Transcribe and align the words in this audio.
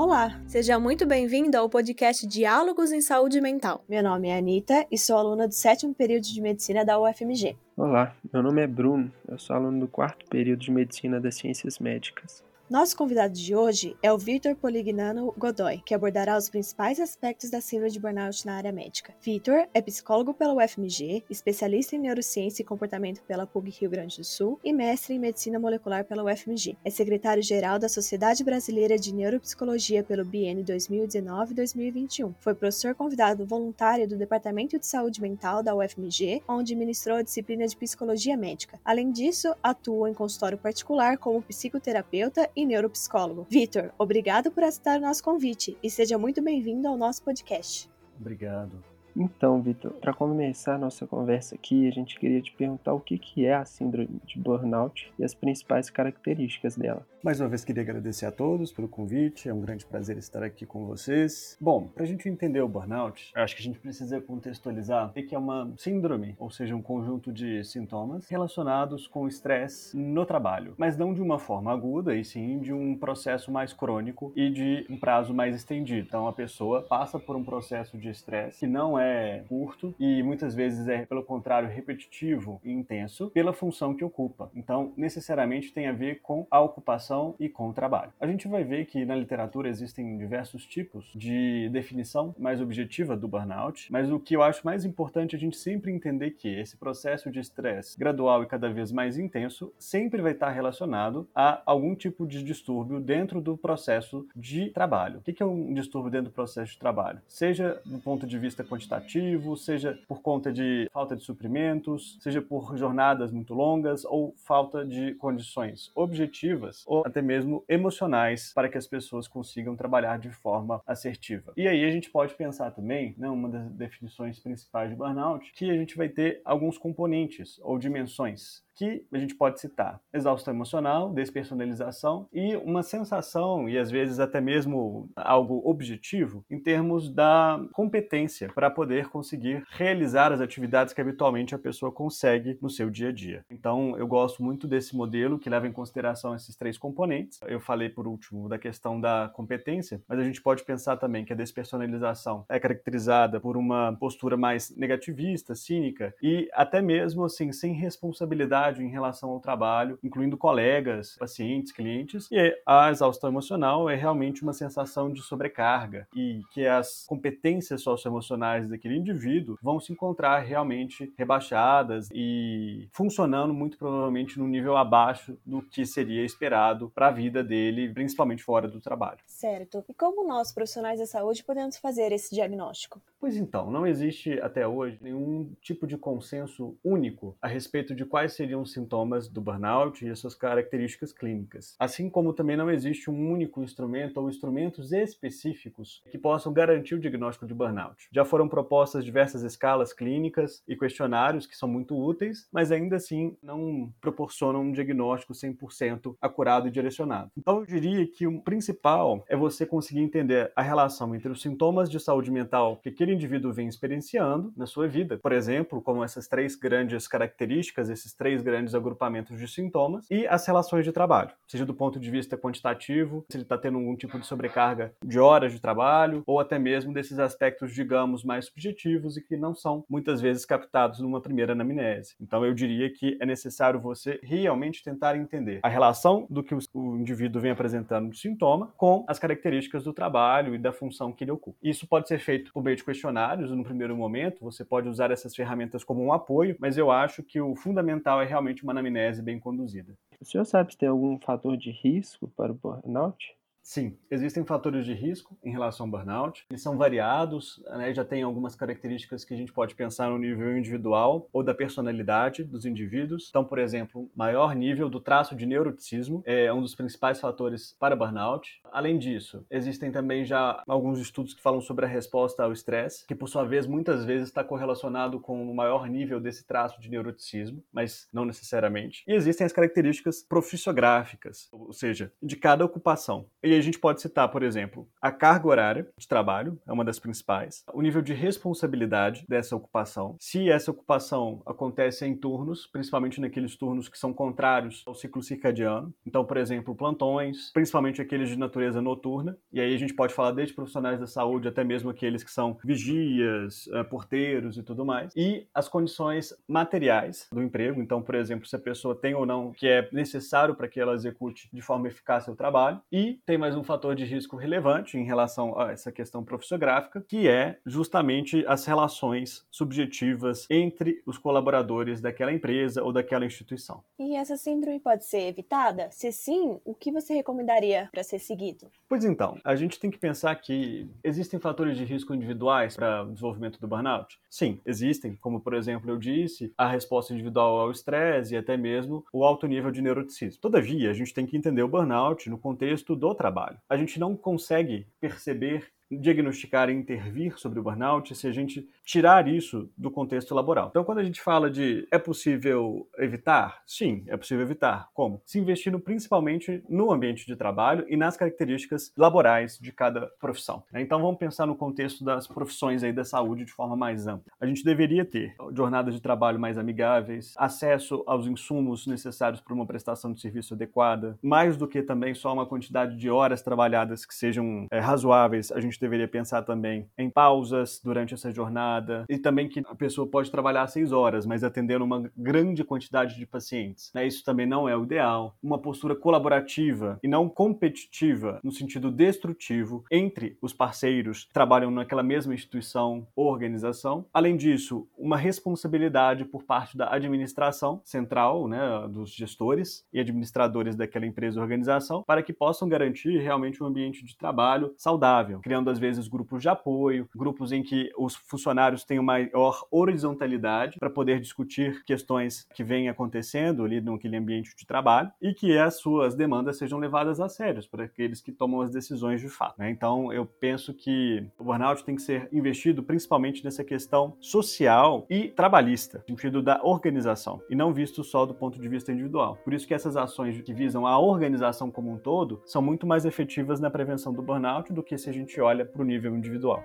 Olá, 0.00 0.40
seja 0.46 0.78
muito 0.78 1.04
bem-vindo 1.04 1.58
ao 1.58 1.68
podcast 1.68 2.24
Diálogos 2.24 2.92
em 2.92 3.00
Saúde 3.00 3.40
Mental. 3.40 3.82
Meu 3.88 4.00
nome 4.00 4.28
é 4.28 4.38
Anitta 4.38 4.86
e 4.92 4.96
sou 4.96 5.18
aluna 5.18 5.48
do 5.48 5.54
sétimo 5.54 5.92
período 5.92 6.22
de 6.22 6.40
medicina 6.40 6.84
da 6.84 7.00
UFMG. 7.00 7.56
Olá, 7.76 8.14
meu 8.32 8.40
nome 8.40 8.62
é 8.62 8.66
Bruno, 8.68 9.10
eu 9.26 9.36
sou 9.40 9.56
aluno 9.56 9.80
do 9.80 9.88
quarto 9.88 10.24
período 10.26 10.60
de 10.60 10.70
medicina 10.70 11.20
das 11.20 11.34
ciências 11.34 11.80
médicas. 11.80 12.44
Nosso 12.70 12.94
convidado 12.94 13.32
de 13.32 13.56
hoje 13.56 13.96
é 14.02 14.12
o 14.12 14.18
Vitor 14.18 14.54
Polignano 14.54 15.32
Godoy, 15.38 15.80
que 15.86 15.94
abordará 15.94 16.36
os 16.36 16.50
principais 16.50 17.00
aspectos 17.00 17.48
da 17.48 17.62
síndrome 17.62 17.90
de 17.90 17.98
burnout 17.98 18.44
na 18.44 18.56
área 18.56 18.70
médica. 18.70 19.14
Vitor 19.22 19.66
é 19.72 19.80
psicólogo 19.80 20.34
pela 20.34 20.52
UFMG, 20.52 21.24
especialista 21.30 21.96
em 21.96 22.00
neurociência 22.00 22.60
e 22.60 22.66
comportamento 22.66 23.22
pela 23.22 23.46
PUC 23.46 23.70
Rio 23.70 23.88
Grande 23.88 24.18
do 24.18 24.24
Sul 24.24 24.60
e 24.62 24.70
mestre 24.70 25.14
em 25.14 25.18
medicina 25.18 25.58
molecular 25.58 26.04
pela 26.04 26.22
UFMG. 26.22 26.76
É 26.84 26.90
secretário-geral 26.90 27.78
da 27.78 27.88
Sociedade 27.88 28.44
Brasileira 28.44 28.98
de 28.98 29.14
Neuropsicologia 29.14 30.04
pelo 30.04 30.22
biênio 30.22 30.62
2019-2021. 30.66 32.34
Foi 32.38 32.54
professor 32.54 32.94
convidado 32.94 33.46
voluntário 33.46 34.06
do 34.06 34.18
Departamento 34.18 34.78
de 34.78 34.86
Saúde 34.86 35.22
Mental 35.22 35.62
da 35.62 35.74
UFMG, 35.74 36.42
onde 36.46 36.76
ministrou 36.76 37.16
a 37.16 37.22
disciplina 37.22 37.66
de 37.66 37.74
psicologia 37.74 38.36
médica. 38.36 38.78
Além 38.84 39.10
disso, 39.10 39.54
atua 39.62 40.10
em 40.10 40.14
consultório 40.14 40.58
particular 40.58 41.16
como 41.16 41.40
psicoterapeuta 41.40 42.50
e 42.58 42.66
neuropsicólogo. 42.66 43.46
Vitor, 43.48 43.92
obrigado 43.96 44.50
por 44.50 44.64
aceitar 44.64 44.98
o 44.98 45.02
nosso 45.02 45.22
convite 45.22 45.78
e 45.80 45.88
seja 45.88 46.18
muito 46.18 46.42
bem-vindo 46.42 46.88
ao 46.88 46.96
nosso 46.96 47.22
podcast. 47.22 47.88
Obrigado. 48.20 48.82
Então, 49.20 49.60
Vitor, 49.60 49.90
para 49.94 50.14
começar 50.14 50.78
nossa 50.78 51.04
conversa 51.04 51.56
aqui, 51.56 51.88
a 51.88 51.90
gente 51.90 52.16
queria 52.20 52.40
te 52.40 52.52
perguntar 52.52 52.94
o 52.94 53.00
que, 53.00 53.18
que 53.18 53.44
é 53.44 53.52
a 53.52 53.64
síndrome 53.64 54.20
de 54.24 54.38
burnout 54.38 55.12
e 55.18 55.24
as 55.24 55.34
principais 55.34 55.90
características 55.90 56.76
dela. 56.76 57.04
Mais 57.20 57.40
uma 57.40 57.48
vez 57.48 57.64
queria 57.64 57.82
agradecer 57.82 58.26
a 58.26 58.30
todos 58.30 58.70
pelo 58.70 58.86
convite, 58.86 59.48
é 59.48 59.52
um 59.52 59.60
grande 59.60 59.84
prazer 59.84 60.16
estar 60.18 60.44
aqui 60.44 60.64
com 60.64 60.86
vocês. 60.86 61.56
Bom, 61.60 61.88
para 61.88 62.04
a 62.04 62.06
gente 62.06 62.28
entender 62.28 62.60
o 62.60 62.68
burnout, 62.68 63.32
acho 63.34 63.56
que 63.56 63.62
a 63.62 63.64
gente 63.64 63.80
precisa 63.80 64.20
contextualizar 64.20 65.10
o 65.10 65.12
que 65.12 65.34
é 65.34 65.38
uma 65.38 65.68
síndrome, 65.76 66.36
ou 66.38 66.48
seja, 66.48 66.76
um 66.76 66.82
conjunto 66.82 67.32
de 67.32 67.64
sintomas 67.64 68.28
relacionados 68.28 69.08
com 69.08 69.26
estresse 69.26 69.96
no 69.96 70.24
trabalho, 70.24 70.74
mas 70.78 70.96
não 70.96 71.12
de 71.12 71.20
uma 71.20 71.40
forma 71.40 71.72
aguda, 71.72 72.14
e 72.14 72.24
sim 72.24 72.60
de 72.60 72.72
um 72.72 72.96
processo 72.96 73.50
mais 73.50 73.72
crônico 73.72 74.32
e 74.36 74.48
de 74.48 74.86
um 74.88 74.96
prazo 74.96 75.34
mais 75.34 75.56
estendido. 75.56 76.06
Então 76.06 76.28
a 76.28 76.32
pessoa 76.32 76.82
passa 76.82 77.18
por 77.18 77.34
um 77.34 77.42
processo 77.42 77.98
de 77.98 78.08
estresse 78.08 78.60
que 78.60 78.66
não 78.68 78.96
é 78.96 79.07
é 79.08 79.44
curto 79.48 79.94
e 79.98 80.22
muitas 80.22 80.54
vezes 80.54 80.86
é, 80.88 81.04
pelo 81.06 81.22
contrário, 81.22 81.68
repetitivo 81.68 82.60
e 82.64 82.70
intenso 82.70 83.30
pela 83.30 83.52
função 83.52 83.94
que 83.94 84.04
ocupa. 84.04 84.50
Então, 84.54 84.92
necessariamente 84.96 85.72
tem 85.72 85.86
a 85.86 85.92
ver 85.92 86.20
com 86.20 86.46
a 86.50 86.60
ocupação 86.60 87.34
e 87.38 87.48
com 87.48 87.68
o 87.68 87.72
trabalho. 87.72 88.12
A 88.20 88.26
gente 88.26 88.48
vai 88.48 88.64
ver 88.64 88.86
que 88.86 89.04
na 89.04 89.16
literatura 89.16 89.68
existem 89.68 90.16
diversos 90.18 90.66
tipos 90.66 91.10
de 91.14 91.68
definição 91.70 92.34
mais 92.38 92.60
objetiva 92.60 93.16
do 93.16 93.28
burnout, 93.28 93.90
mas 93.90 94.10
o 94.10 94.20
que 94.20 94.34
eu 94.34 94.42
acho 94.42 94.64
mais 94.64 94.84
importante 94.84 95.34
é 95.34 95.38
a 95.38 95.40
gente 95.40 95.56
sempre 95.56 95.92
entender 95.92 96.32
que 96.32 96.48
esse 96.48 96.76
processo 96.76 97.30
de 97.30 97.40
estresse 97.40 97.98
gradual 97.98 98.42
e 98.42 98.46
cada 98.46 98.70
vez 98.70 98.92
mais 98.92 99.18
intenso 99.18 99.72
sempre 99.78 100.20
vai 100.22 100.32
estar 100.32 100.50
relacionado 100.50 101.28
a 101.34 101.62
algum 101.64 101.94
tipo 101.94 102.26
de 102.26 102.42
distúrbio 102.42 103.00
dentro 103.00 103.40
do 103.40 103.56
processo 103.56 104.26
de 104.34 104.70
trabalho. 104.70 105.18
O 105.18 105.22
que 105.22 105.42
é 105.42 105.46
um 105.46 105.72
distúrbio 105.72 106.10
dentro 106.10 106.30
do 106.30 106.34
processo 106.34 106.72
de 106.72 106.78
trabalho? 106.78 107.20
Seja 107.26 107.80
do 107.84 107.98
ponto 107.98 108.26
de 108.26 108.38
vista 108.38 108.64
quantitativo, 108.64 108.87
cansativo, 108.88 109.56
seja 109.56 109.98
por 110.08 110.22
conta 110.22 110.52
de 110.52 110.88
falta 110.92 111.14
de 111.14 111.22
suprimentos, 111.22 112.16
seja 112.20 112.40
por 112.40 112.76
jornadas 112.76 113.30
muito 113.30 113.54
longas 113.54 114.04
ou 114.04 114.34
falta 114.36 114.84
de 114.84 115.14
condições 115.14 115.92
objetivas 115.94 116.82
ou 116.86 117.02
até 117.06 117.20
mesmo 117.20 117.64
emocionais 117.68 118.52
para 118.54 118.68
que 118.68 118.78
as 118.78 118.86
pessoas 118.86 119.28
consigam 119.28 119.76
trabalhar 119.76 120.18
de 120.18 120.30
forma 120.30 120.80
assertiva. 120.86 121.52
E 121.56 121.68
aí 121.68 121.84
a 121.84 121.90
gente 121.90 122.10
pode 122.10 122.34
pensar 122.34 122.70
também, 122.70 123.14
né, 123.18 123.28
uma 123.28 123.48
das 123.48 123.70
definições 123.72 124.38
principais 124.40 124.90
de 124.90 124.96
burnout, 124.96 125.52
que 125.52 125.70
a 125.70 125.74
gente 125.74 125.96
vai 125.96 126.08
ter 126.08 126.40
alguns 126.44 126.78
componentes 126.78 127.58
ou 127.62 127.78
dimensões 127.78 128.62
que 128.78 129.04
a 129.12 129.18
gente 129.18 129.34
pode 129.34 129.60
citar 129.60 130.00
exaustão 130.14 130.54
emocional, 130.54 131.12
despersonalização 131.12 132.28
e 132.32 132.54
uma 132.56 132.84
sensação, 132.84 133.68
e 133.68 133.76
às 133.76 133.90
vezes 133.90 134.20
até 134.20 134.40
mesmo 134.40 135.10
algo 135.16 135.60
objetivo, 135.64 136.44
em 136.48 136.60
termos 136.60 137.12
da 137.12 137.60
competência 137.72 138.48
para 138.54 138.70
poder 138.70 139.08
conseguir 139.08 139.64
realizar 139.70 140.32
as 140.32 140.40
atividades 140.40 140.94
que 140.94 141.00
habitualmente 141.00 141.56
a 141.56 141.58
pessoa 141.58 141.90
consegue 141.90 142.56
no 142.62 142.70
seu 142.70 142.88
dia 142.88 143.08
a 143.08 143.12
dia. 143.12 143.44
Então, 143.50 143.96
eu 143.98 144.06
gosto 144.06 144.42
muito 144.42 144.68
desse 144.68 144.94
modelo 144.94 145.38
que 145.38 145.50
leva 145.50 145.66
em 145.66 145.72
consideração 145.72 146.34
esses 146.34 146.54
três 146.54 146.78
componentes. 146.78 147.40
Eu 147.46 147.58
falei 147.58 147.88
por 147.88 148.06
último 148.06 148.48
da 148.48 148.58
questão 148.58 149.00
da 149.00 149.30
competência, 149.34 150.00
mas 150.06 150.20
a 150.20 150.24
gente 150.24 150.40
pode 150.40 150.64
pensar 150.64 150.96
também 150.96 151.24
que 151.24 151.32
a 151.32 151.36
despersonalização 151.36 152.44
é 152.48 152.60
caracterizada 152.60 153.40
por 153.40 153.56
uma 153.56 153.96
postura 153.98 154.36
mais 154.36 154.74
negativista, 154.76 155.54
cínica 155.54 156.14
e 156.22 156.48
até 156.52 156.80
mesmo 156.80 157.24
assim 157.24 157.50
sem 157.50 157.72
responsabilidade 157.72 158.67
em 158.76 158.88
relação 158.88 159.30
ao 159.30 159.40
trabalho, 159.40 159.98
incluindo 160.02 160.36
colegas, 160.36 161.16
pacientes, 161.18 161.72
clientes. 161.72 162.28
E 162.30 162.54
a 162.66 162.90
exaustão 162.90 163.30
emocional 163.30 163.88
é 163.88 163.94
realmente 163.94 164.42
uma 164.42 164.52
sensação 164.52 165.12
de 165.12 165.22
sobrecarga 165.22 166.06
e 166.14 166.42
que 166.52 166.66
as 166.66 167.04
competências 167.06 167.82
socioemocionais 167.82 168.68
daquele 168.68 168.96
indivíduo 168.96 169.58
vão 169.62 169.80
se 169.80 169.92
encontrar 169.92 170.40
realmente 170.40 171.12
rebaixadas 171.16 172.08
e 172.12 172.88
funcionando 172.92 173.54
muito 173.54 173.78
provavelmente 173.78 174.38
no 174.38 174.46
nível 174.46 174.76
abaixo 174.76 175.38
do 175.44 175.62
que 175.62 175.86
seria 175.86 176.24
esperado 176.24 176.90
para 176.94 177.08
a 177.08 177.12
vida 177.12 177.42
dele, 177.42 177.92
principalmente 177.92 178.42
fora 178.42 178.68
do 178.68 178.80
trabalho. 178.80 179.18
Certo. 179.26 179.84
E 179.88 179.94
como 179.94 180.26
nós, 180.26 180.52
profissionais 180.52 180.98
da 180.98 181.06
saúde, 181.06 181.44
podemos 181.44 181.76
fazer 181.76 182.12
esse 182.12 182.34
diagnóstico? 182.34 183.00
Pois 183.20 183.36
então, 183.36 183.68
não 183.68 183.84
existe 183.84 184.40
até 184.40 184.66
hoje 184.66 184.98
nenhum 185.02 185.52
tipo 185.60 185.88
de 185.88 185.98
consenso 185.98 186.78
único 186.84 187.36
a 187.42 187.48
respeito 187.48 187.92
de 187.92 188.04
quais 188.04 188.34
seriam 188.34 188.62
os 188.62 188.72
sintomas 188.72 189.28
do 189.28 189.40
burnout 189.40 190.04
e 190.04 190.08
as 190.08 190.20
suas 190.20 190.36
características 190.36 191.12
clínicas. 191.12 191.74
Assim 191.80 192.08
como 192.08 192.32
também 192.32 192.56
não 192.56 192.70
existe 192.70 193.10
um 193.10 193.32
único 193.32 193.60
instrumento 193.60 194.18
ou 194.18 194.28
instrumentos 194.28 194.92
específicos 194.92 196.00
que 196.12 196.16
possam 196.16 196.52
garantir 196.52 196.94
o 196.94 197.00
diagnóstico 197.00 197.44
de 197.44 197.54
burnout. 197.54 198.08
Já 198.12 198.24
foram 198.24 198.48
propostas 198.48 199.04
diversas 199.04 199.42
escalas 199.42 199.92
clínicas 199.92 200.62
e 200.68 200.76
questionários 200.76 201.44
que 201.44 201.56
são 201.56 201.68
muito 201.68 201.98
úteis, 201.98 202.48
mas 202.52 202.70
ainda 202.70 202.96
assim 202.96 203.36
não 203.42 203.92
proporcionam 204.00 204.62
um 204.62 204.72
diagnóstico 204.72 205.32
100% 205.32 206.14
acurado 206.20 206.68
e 206.68 206.70
direcionado. 206.70 207.32
Então 207.36 207.58
eu 207.58 207.66
diria 207.66 208.06
que 208.06 208.28
o 208.28 208.40
principal 208.40 209.24
é 209.28 209.36
você 209.36 209.66
conseguir 209.66 210.02
entender 210.02 210.52
a 210.54 210.62
relação 210.62 211.16
entre 211.16 211.30
os 211.30 211.42
sintomas 211.42 211.90
de 211.90 211.98
saúde 211.98 212.30
mental 212.30 212.76
que 212.76 212.88
aquele 212.88 213.07
indivíduo 213.12 213.52
vem 213.52 213.68
experienciando 213.68 214.52
na 214.56 214.66
sua 214.66 214.88
vida, 214.88 215.18
por 215.18 215.32
exemplo, 215.32 215.80
como 215.82 216.04
essas 216.04 216.26
três 216.28 216.56
grandes 216.56 217.06
características, 217.06 217.88
esses 217.88 218.14
três 218.14 218.42
grandes 218.42 218.74
agrupamentos 218.74 219.38
de 219.38 219.48
sintomas 219.48 220.06
e 220.10 220.26
as 220.26 220.46
relações 220.46 220.84
de 220.84 220.92
trabalho, 220.92 221.30
seja 221.46 221.66
do 221.66 221.74
ponto 221.74 221.98
de 221.98 222.10
vista 222.10 222.36
quantitativo, 222.36 223.24
se 223.30 223.36
ele 223.36 223.42
está 223.44 223.58
tendo 223.58 223.78
algum 223.78 223.96
tipo 223.96 224.18
de 224.18 224.26
sobrecarga 224.26 224.92
de 225.04 225.18
horas 225.18 225.52
de 225.52 225.60
trabalho, 225.60 226.22
ou 226.26 226.40
até 226.40 226.58
mesmo 226.58 226.92
desses 226.92 227.18
aspectos, 227.18 227.72
digamos, 227.72 228.24
mais 228.24 228.46
subjetivos 228.46 229.16
e 229.16 229.22
que 229.22 229.36
não 229.36 229.54
são 229.54 229.84
muitas 229.88 230.20
vezes 230.20 230.44
captados 230.44 231.00
numa 231.00 231.20
primeira 231.20 231.52
anamnese. 231.52 232.14
Então 232.20 232.44
eu 232.44 232.54
diria 232.54 232.90
que 232.92 233.16
é 233.20 233.26
necessário 233.26 233.80
você 233.80 234.18
realmente 234.22 234.82
tentar 234.82 235.16
entender 235.16 235.60
a 235.62 235.68
relação 235.68 236.26
do 236.30 236.42
que 236.42 236.54
o 236.54 236.96
indivíduo 236.96 237.40
vem 237.40 237.50
apresentando 237.50 238.10
de 238.10 238.18
sintoma 238.18 238.72
com 238.76 239.04
as 239.08 239.18
características 239.18 239.84
do 239.84 239.92
trabalho 239.92 240.54
e 240.54 240.58
da 240.58 240.72
função 240.72 241.12
que 241.12 241.24
ele 241.24 241.30
ocupa. 241.30 241.58
Isso 241.62 241.86
pode 241.86 242.08
ser 242.08 242.18
feito 242.18 242.52
por 242.52 242.62
meio 242.62 242.76
de 242.76 242.84
questionários 242.98 243.52
no 243.52 243.62
primeiro 243.62 243.96
momento, 243.96 244.40
você 244.40 244.64
pode 244.64 244.88
usar 244.88 245.12
essas 245.12 245.34
ferramentas 245.34 245.84
como 245.84 246.02
um 246.02 246.12
apoio, 246.12 246.56
mas 246.58 246.76
eu 246.76 246.90
acho 246.90 247.22
que 247.22 247.40
o 247.40 247.54
fundamental 247.54 248.20
é 248.20 248.26
realmente 248.26 248.64
uma 248.64 248.72
anamnese 248.72 249.22
bem 249.22 249.38
conduzida. 249.38 249.94
O 250.20 250.24
senhor 250.24 250.44
sabe 250.44 250.72
se 250.72 250.78
tem 250.78 250.88
algum 250.88 251.16
fator 251.20 251.56
de 251.56 251.70
risco 251.70 252.28
para 252.36 252.50
o 252.50 252.54
burnout? 252.54 253.37
Sim, 253.68 253.98
existem 254.10 254.46
fatores 254.46 254.86
de 254.86 254.94
risco 254.94 255.36
em 255.44 255.50
relação 255.50 255.84
ao 255.84 255.90
burnout. 255.90 256.46
Eles 256.48 256.62
são 256.62 256.78
variados, 256.78 257.62
né? 257.76 257.92
já 257.92 258.02
tem 258.02 258.22
algumas 258.22 258.54
características 258.54 259.26
que 259.26 259.34
a 259.34 259.36
gente 259.36 259.52
pode 259.52 259.74
pensar 259.74 260.08
no 260.08 260.16
nível 260.16 260.56
individual 260.56 261.28
ou 261.30 261.42
da 261.42 261.52
personalidade 261.52 262.42
dos 262.42 262.64
indivíduos. 262.64 263.26
Então, 263.28 263.44
por 263.44 263.58
exemplo, 263.58 264.10
maior 264.16 264.54
nível 264.54 264.88
do 264.88 264.98
traço 264.98 265.36
de 265.36 265.44
neuroticismo 265.44 266.22
é 266.24 266.50
um 266.50 266.62
dos 266.62 266.74
principais 266.74 267.20
fatores 267.20 267.76
para 267.78 267.94
burnout. 267.94 268.58
Além 268.72 268.98
disso, 268.98 269.44
existem 269.50 269.92
também 269.92 270.24
já 270.24 270.62
alguns 270.66 270.98
estudos 270.98 271.34
que 271.34 271.42
falam 271.42 271.60
sobre 271.60 271.84
a 271.84 271.88
resposta 271.88 272.44
ao 272.44 272.52
estresse, 272.52 273.06
que 273.06 273.14
por 273.14 273.28
sua 273.28 273.44
vez 273.44 273.66
muitas 273.66 274.02
vezes 274.02 274.28
está 274.28 274.42
correlacionado 274.42 275.20
com 275.20 275.42
o 275.42 275.54
maior 275.54 275.86
nível 275.90 276.18
desse 276.18 276.46
traço 276.46 276.80
de 276.80 276.88
neuroticismo, 276.88 277.62
mas 277.70 278.08
não 278.14 278.24
necessariamente. 278.24 279.04
E 279.06 279.12
existem 279.12 279.44
as 279.44 279.52
características 279.52 280.22
profissiográficas, 280.22 281.50
ou 281.52 281.74
seja, 281.74 282.10
de 282.22 282.34
cada 282.34 282.64
ocupação. 282.64 283.26
E 283.42 283.57
a 283.58 283.62
gente 283.62 283.78
pode 283.78 284.00
citar, 284.00 284.28
por 284.30 284.42
exemplo, 284.42 284.88
a 285.00 285.10
carga 285.10 285.48
horária 285.48 285.88
de 285.98 286.06
trabalho, 286.06 286.58
é 286.66 286.72
uma 286.72 286.84
das 286.84 286.98
principais, 286.98 287.64
o 287.72 287.82
nível 287.82 288.02
de 288.02 288.12
responsabilidade 288.12 289.24
dessa 289.28 289.56
ocupação, 289.56 290.16
se 290.20 290.48
essa 290.48 290.70
ocupação 290.70 291.42
acontece 291.46 292.06
em 292.06 292.14
turnos, 292.14 292.66
principalmente 292.66 293.20
naqueles 293.20 293.56
turnos 293.56 293.88
que 293.88 293.98
são 293.98 294.12
contrários 294.12 294.82
ao 294.86 294.94
ciclo 294.94 295.22
circadiano. 295.22 295.92
Então, 296.06 296.24
por 296.24 296.36
exemplo, 296.36 296.74
plantões, 296.74 297.50
principalmente 297.52 298.00
aqueles 298.00 298.28
de 298.28 298.38
natureza 298.38 298.80
noturna, 298.80 299.36
e 299.52 299.60
aí 299.60 299.74
a 299.74 299.78
gente 299.78 299.94
pode 299.94 300.14
falar 300.14 300.32
desde 300.32 300.54
profissionais 300.54 301.00
da 301.00 301.06
saúde 301.06 301.48
até 301.48 301.64
mesmo 301.64 301.90
aqueles 301.90 302.22
que 302.22 302.30
são 302.30 302.58
vigias, 302.64 303.68
eh, 303.72 303.84
porteiros 303.84 304.56
e 304.56 304.62
tudo 304.62 304.84
mais. 304.84 305.12
E 305.16 305.46
as 305.54 305.68
condições 305.68 306.34
materiais 306.46 307.28
do 307.32 307.42
emprego, 307.42 307.80
então, 307.80 308.02
por 308.02 308.14
exemplo, 308.14 308.46
se 308.46 308.56
a 308.56 308.58
pessoa 308.58 308.94
tem 308.94 309.14
ou 309.14 309.26
não 309.26 309.52
que 309.52 309.66
é 309.66 309.88
necessário 309.92 310.54
para 310.54 310.68
que 310.68 310.80
ela 310.80 310.94
execute 310.94 311.48
de 311.52 311.62
forma 311.62 311.88
eficaz 311.88 312.24
seu 312.24 312.36
trabalho. 312.36 312.80
E 312.90 313.18
tem 313.26 313.38
mais 313.38 313.47
um 313.54 313.62
fator 313.62 313.94
de 313.94 314.04
risco 314.04 314.36
relevante 314.36 314.96
em 314.96 315.04
relação 315.04 315.58
a 315.58 315.72
essa 315.72 315.92
questão 315.92 316.24
profissiográfica, 316.24 317.04
que 317.06 317.28
é 317.28 317.58
justamente 317.64 318.44
as 318.46 318.64
relações 318.64 319.46
subjetivas 319.50 320.46
entre 320.50 321.02
os 321.06 321.18
colaboradores 321.18 322.00
daquela 322.00 322.32
empresa 322.32 322.82
ou 322.82 322.92
daquela 322.92 323.24
instituição. 323.24 323.82
E 323.98 324.16
essa 324.16 324.36
síndrome 324.36 324.80
pode 324.80 325.04
ser 325.04 325.28
evitada? 325.28 325.88
Se 325.90 326.10
sim, 326.12 326.58
o 326.64 326.74
que 326.74 326.92
você 326.92 327.14
recomendaria 327.14 327.88
para 327.92 328.02
ser 328.02 328.18
seguido? 328.18 328.70
Pois 328.88 329.04
então, 329.04 329.36
a 329.44 329.54
gente 329.54 329.78
tem 329.78 329.90
que 329.90 329.98
pensar 329.98 330.34
que 330.36 330.88
existem 331.02 331.38
fatores 331.38 331.76
de 331.76 331.84
risco 331.84 332.14
individuais 332.14 332.76
para 332.76 333.02
o 333.04 333.12
desenvolvimento 333.12 333.60
do 333.60 333.68
burnout? 333.68 334.18
Sim, 334.30 334.60
existem, 334.64 335.16
como 335.16 335.40
por 335.40 335.54
exemplo 335.54 335.90
eu 335.90 335.98
disse, 335.98 336.52
a 336.56 336.68
resposta 336.68 337.12
individual 337.12 337.60
ao 337.60 337.70
estresse 337.70 338.34
e 338.34 338.36
até 338.36 338.56
mesmo 338.56 339.04
o 339.12 339.24
alto 339.24 339.46
nível 339.46 339.70
de 339.70 339.82
neuroticismo. 339.82 340.40
Todavia, 340.40 340.90
a 340.90 340.94
gente 340.94 341.14
tem 341.14 341.26
que 341.26 341.36
entender 341.36 341.62
o 341.62 341.68
burnout 341.68 342.28
no 342.28 342.38
contexto 342.38 342.96
do 342.96 343.14
trabalho. 343.14 343.27
A 343.68 343.76
gente 343.76 343.98
não 343.98 344.16
consegue 344.16 344.86
perceber 345.00 345.70
diagnosticar 345.90 346.68
e 346.68 346.72
intervir 346.72 347.38
sobre 347.38 347.58
o 347.58 347.62
burnout 347.62 348.14
se 348.14 348.26
a 348.26 348.32
gente 348.32 348.68
tirar 348.84 349.28
isso 349.28 349.70
do 349.76 349.90
contexto 349.90 350.34
laboral. 350.34 350.68
Então, 350.70 350.84
quando 350.84 350.98
a 350.98 351.04
gente 351.04 351.20
fala 351.20 351.50
de 351.50 351.86
é 351.90 351.98
possível 351.98 352.88
evitar, 352.98 353.62
sim, 353.66 354.04
é 354.06 354.16
possível 354.16 354.42
evitar. 354.44 354.88
Como? 354.94 355.20
Se 355.24 355.38
investindo 355.38 355.78
principalmente 355.78 356.62
no 356.68 356.90
ambiente 356.90 357.26
de 357.26 357.36
trabalho 357.36 357.84
e 357.88 357.96
nas 357.96 358.16
características 358.16 358.92
laborais 358.96 359.58
de 359.58 359.72
cada 359.72 360.06
profissão. 360.20 360.62
Né? 360.72 360.80
Então, 360.82 361.00
vamos 361.00 361.18
pensar 361.18 361.46
no 361.46 361.56
contexto 361.56 362.04
das 362.04 362.26
profissões 362.26 362.82
aí 362.82 362.92
da 362.92 363.04
saúde 363.04 363.44
de 363.44 363.52
forma 363.52 363.76
mais 363.76 364.06
ampla. 364.06 364.32
A 364.40 364.46
gente 364.46 364.64
deveria 364.64 365.04
ter 365.04 365.34
jornadas 365.52 365.94
de 365.94 366.00
trabalho 366.00 366.38
mais 366.38 366.58
amigáveis, 366.58 367.34
acesso 367.36 368.02
aos 368.06 368.26
insumos 368.26 368.86
necessários 368.86 369.40
para 369.40 369.54
uma 369.54 369.66
prestação 369.66 370.12
de 370.12 370.20
serviço 370.20 370.54
adequada, 370.54 371.18
mais 371.22 371.56
do 371.56 371.68
que 371.68 371.82
também 371.82 372.14
só 372.14 372.32
uma 372.32 372.46
quantidade 372.46 372.96
de 372.96 373.10
horas 373.10 373.42
trabalhadas 373.42 374.04
que 374.04 374.14
sejam 374.14 374.66
é, 374.70 374.78
razoáveis. 374.78 375.52
A 375.52 375.60
gente 375.60 375.77
gente 375.78 375.80
deveria 375.80 376.08
pensar 376.08 376.42
também 376.42 376.88
em 376.98 377.08
pausas 377.08 377.80
durante 377.82 378.12
essa 378.12 378.32
jornada 378.32 379.04
e 379.08 379.16
também 379.16 379.48
que 379.48 379.60
a 379.60 379.74
pessoa 379.74 380.06
pode 380.06 380.30
trabalhar 380.30 380.66
seis 380.66 380.90
horas, 380.90 381.24
mas 381.24 381.44
atendendo 381.44 381.84
uma 381.84 382.10
grande 382.16 382.64
quantidade 382.64 383.16
de 383.16 383.24
pacientes. 383.24 383.90
Né? 383.94 384.06
Isso 384.06 384.24
também 384.24 384.46
não 384.46 384.68
é 384.68 384.76
o 384.76 384.82
ideal. 384.82 385.36
Uma 385.42 385.58
postura 385.58 385.94
colaborativa 385.94 386.98
e 387.02 387.08
não 387.08 387.28
competitiva, 387.28 388.40
no 388.42 388.50
sentido 388.50 388.90
destrutivo, 388.90 389.84
entre 389.90 390.36
os 390.42 390.52
parceiros 390.52 391.24
que 391.24 391.32
trabalham 391.32 391.70
naquela 391.70 392.02
mesma 392.02 392.34
instituição 392.34 393.06
ou 393.14 393.26
organização. 393.26 394.04
Além 394.12 394.36
disso, 394.36 394.88
uma 394.96 395.16
responsabilidade 395.16 396.24
por 396.24 396.42
parte 396.42 396.76
da 396.76 396.92
administração 396.92 397.80
central, 397.84 398.48
né, 398.48 398.58
dos 398.88 399.10
gestores 399.10 399.86
e 399.92 400.00
administradores 400.00 400.74
daquela 400.74 401.06
empresa 401.06 401.38
ou 401.38 401.42
organização, 401.42 402.02
para 402.02 402.22
que 402.22 402.32
possam 402.32 402.68
garantir 402.68 403.18
realmente 403.18 403.62
um 403.62 403.66
ambiente 403.66 404.04
de 404.04 404.16
trabalho 404.16 404.74
saudável, 404.76 405.40
criando 405.40 405.67
às 405.68 405.78
vezes 405.78 406.08
grupos 406.08 406.42
de 406.42 406.48
apoio, 406.48 407.08
grupos 407.14 407.52
em 407.52 407.62
que 407.62 407.90
os 407.98 408.14
funcionários 408.14 408.84
têm 408.84 408.98
uma 408.98 409.18
maior 409.18 409.66
horizontalidade 409.70 410.78
para 410.78 410.90
poder 410.90 411.20
discutir 411.20 411.82
questões 411.84 412.46
que 412.54 412.62
vêm 412.62 412.88
acontecendo 412.88 413.64
ali 413.64 413.80
naquele 413.80 414.16
ambiente 414.16 414.54
de 414.54 414.66
trabalho 414.66 415.10
e 415.20 415.32
que 415.32 415.56
as 415.56 415.78
suas 415.78 416.14
demandas 416.14 416.58
sejam 416.58 416.78
levadas 416.78 417.20
a 417.20 417.28
sério 417.28 417.58
para 417.70 417.84
aqueles 417.84 418.20
que 418.20 418.30
tomam 418.30 418.60
as 418.60 418.70
decisões 418.70 419.20
de 419.20 419.28
fato. 419.28 419.58
Né? 419.58 419.70
Então, 419.70 420.12
eu 420.12 420.26
penso 420.26 420.74
que 420.74 421.26
o 421.38 421.44
burnout 421.44 421.82
tem 421.82 421.96
que 421.96 422.02
ser 422.02 422.28
investido 422.30 422.82
principalmente 422.82 423.42
nessa 423.42 423.64
questão 423.64 424.14
social 424.20 425.06
e 425.08 425.28
trabalhista, 425.28 426.04
no 426.08 426.14
sentido 426.14 426.42
da 426.42 426.60
organização, 426.62 427.40
e 427.48 427.56
não 427.56 427.72
visto 427.72 428.04
só 428.04 428.26
do 428.26 428.34
ponto 428.34 428.60
de 428.60 428.68
vista 428.68 428.92
individual. 428.92 429.38
Por 429.42 429.54
isso 429.54 429.66
que 429.66 429.74
essas 429.74 429.96
ações 429.96 430.40
que 430.42 430.52
visam 430.52 430.86
a 430.86 430.98
organização 430.98 431.70
como 431.70 431.90
um 431.90 431.96
todo 431.96 432.42
são 432.44 432.60
muito 432.60 432.86
mais 432.86 433.04
efetivas 433.04 433.58
na 433.58 433.70
prevenção 433.70 434.12
do 434.12 434.22
burnout 434.22 434.72
do 434.72 434.82
que 434.82 434.98
se 434.98 435.08
a 435.08 435.12
gente 435.12 435.40
olha 435.40 435.57
olha 435.58 435.66
para 435.66 435.82
o 435.82 435.84
nível 435.84 436.16
individual. 436.16 436.62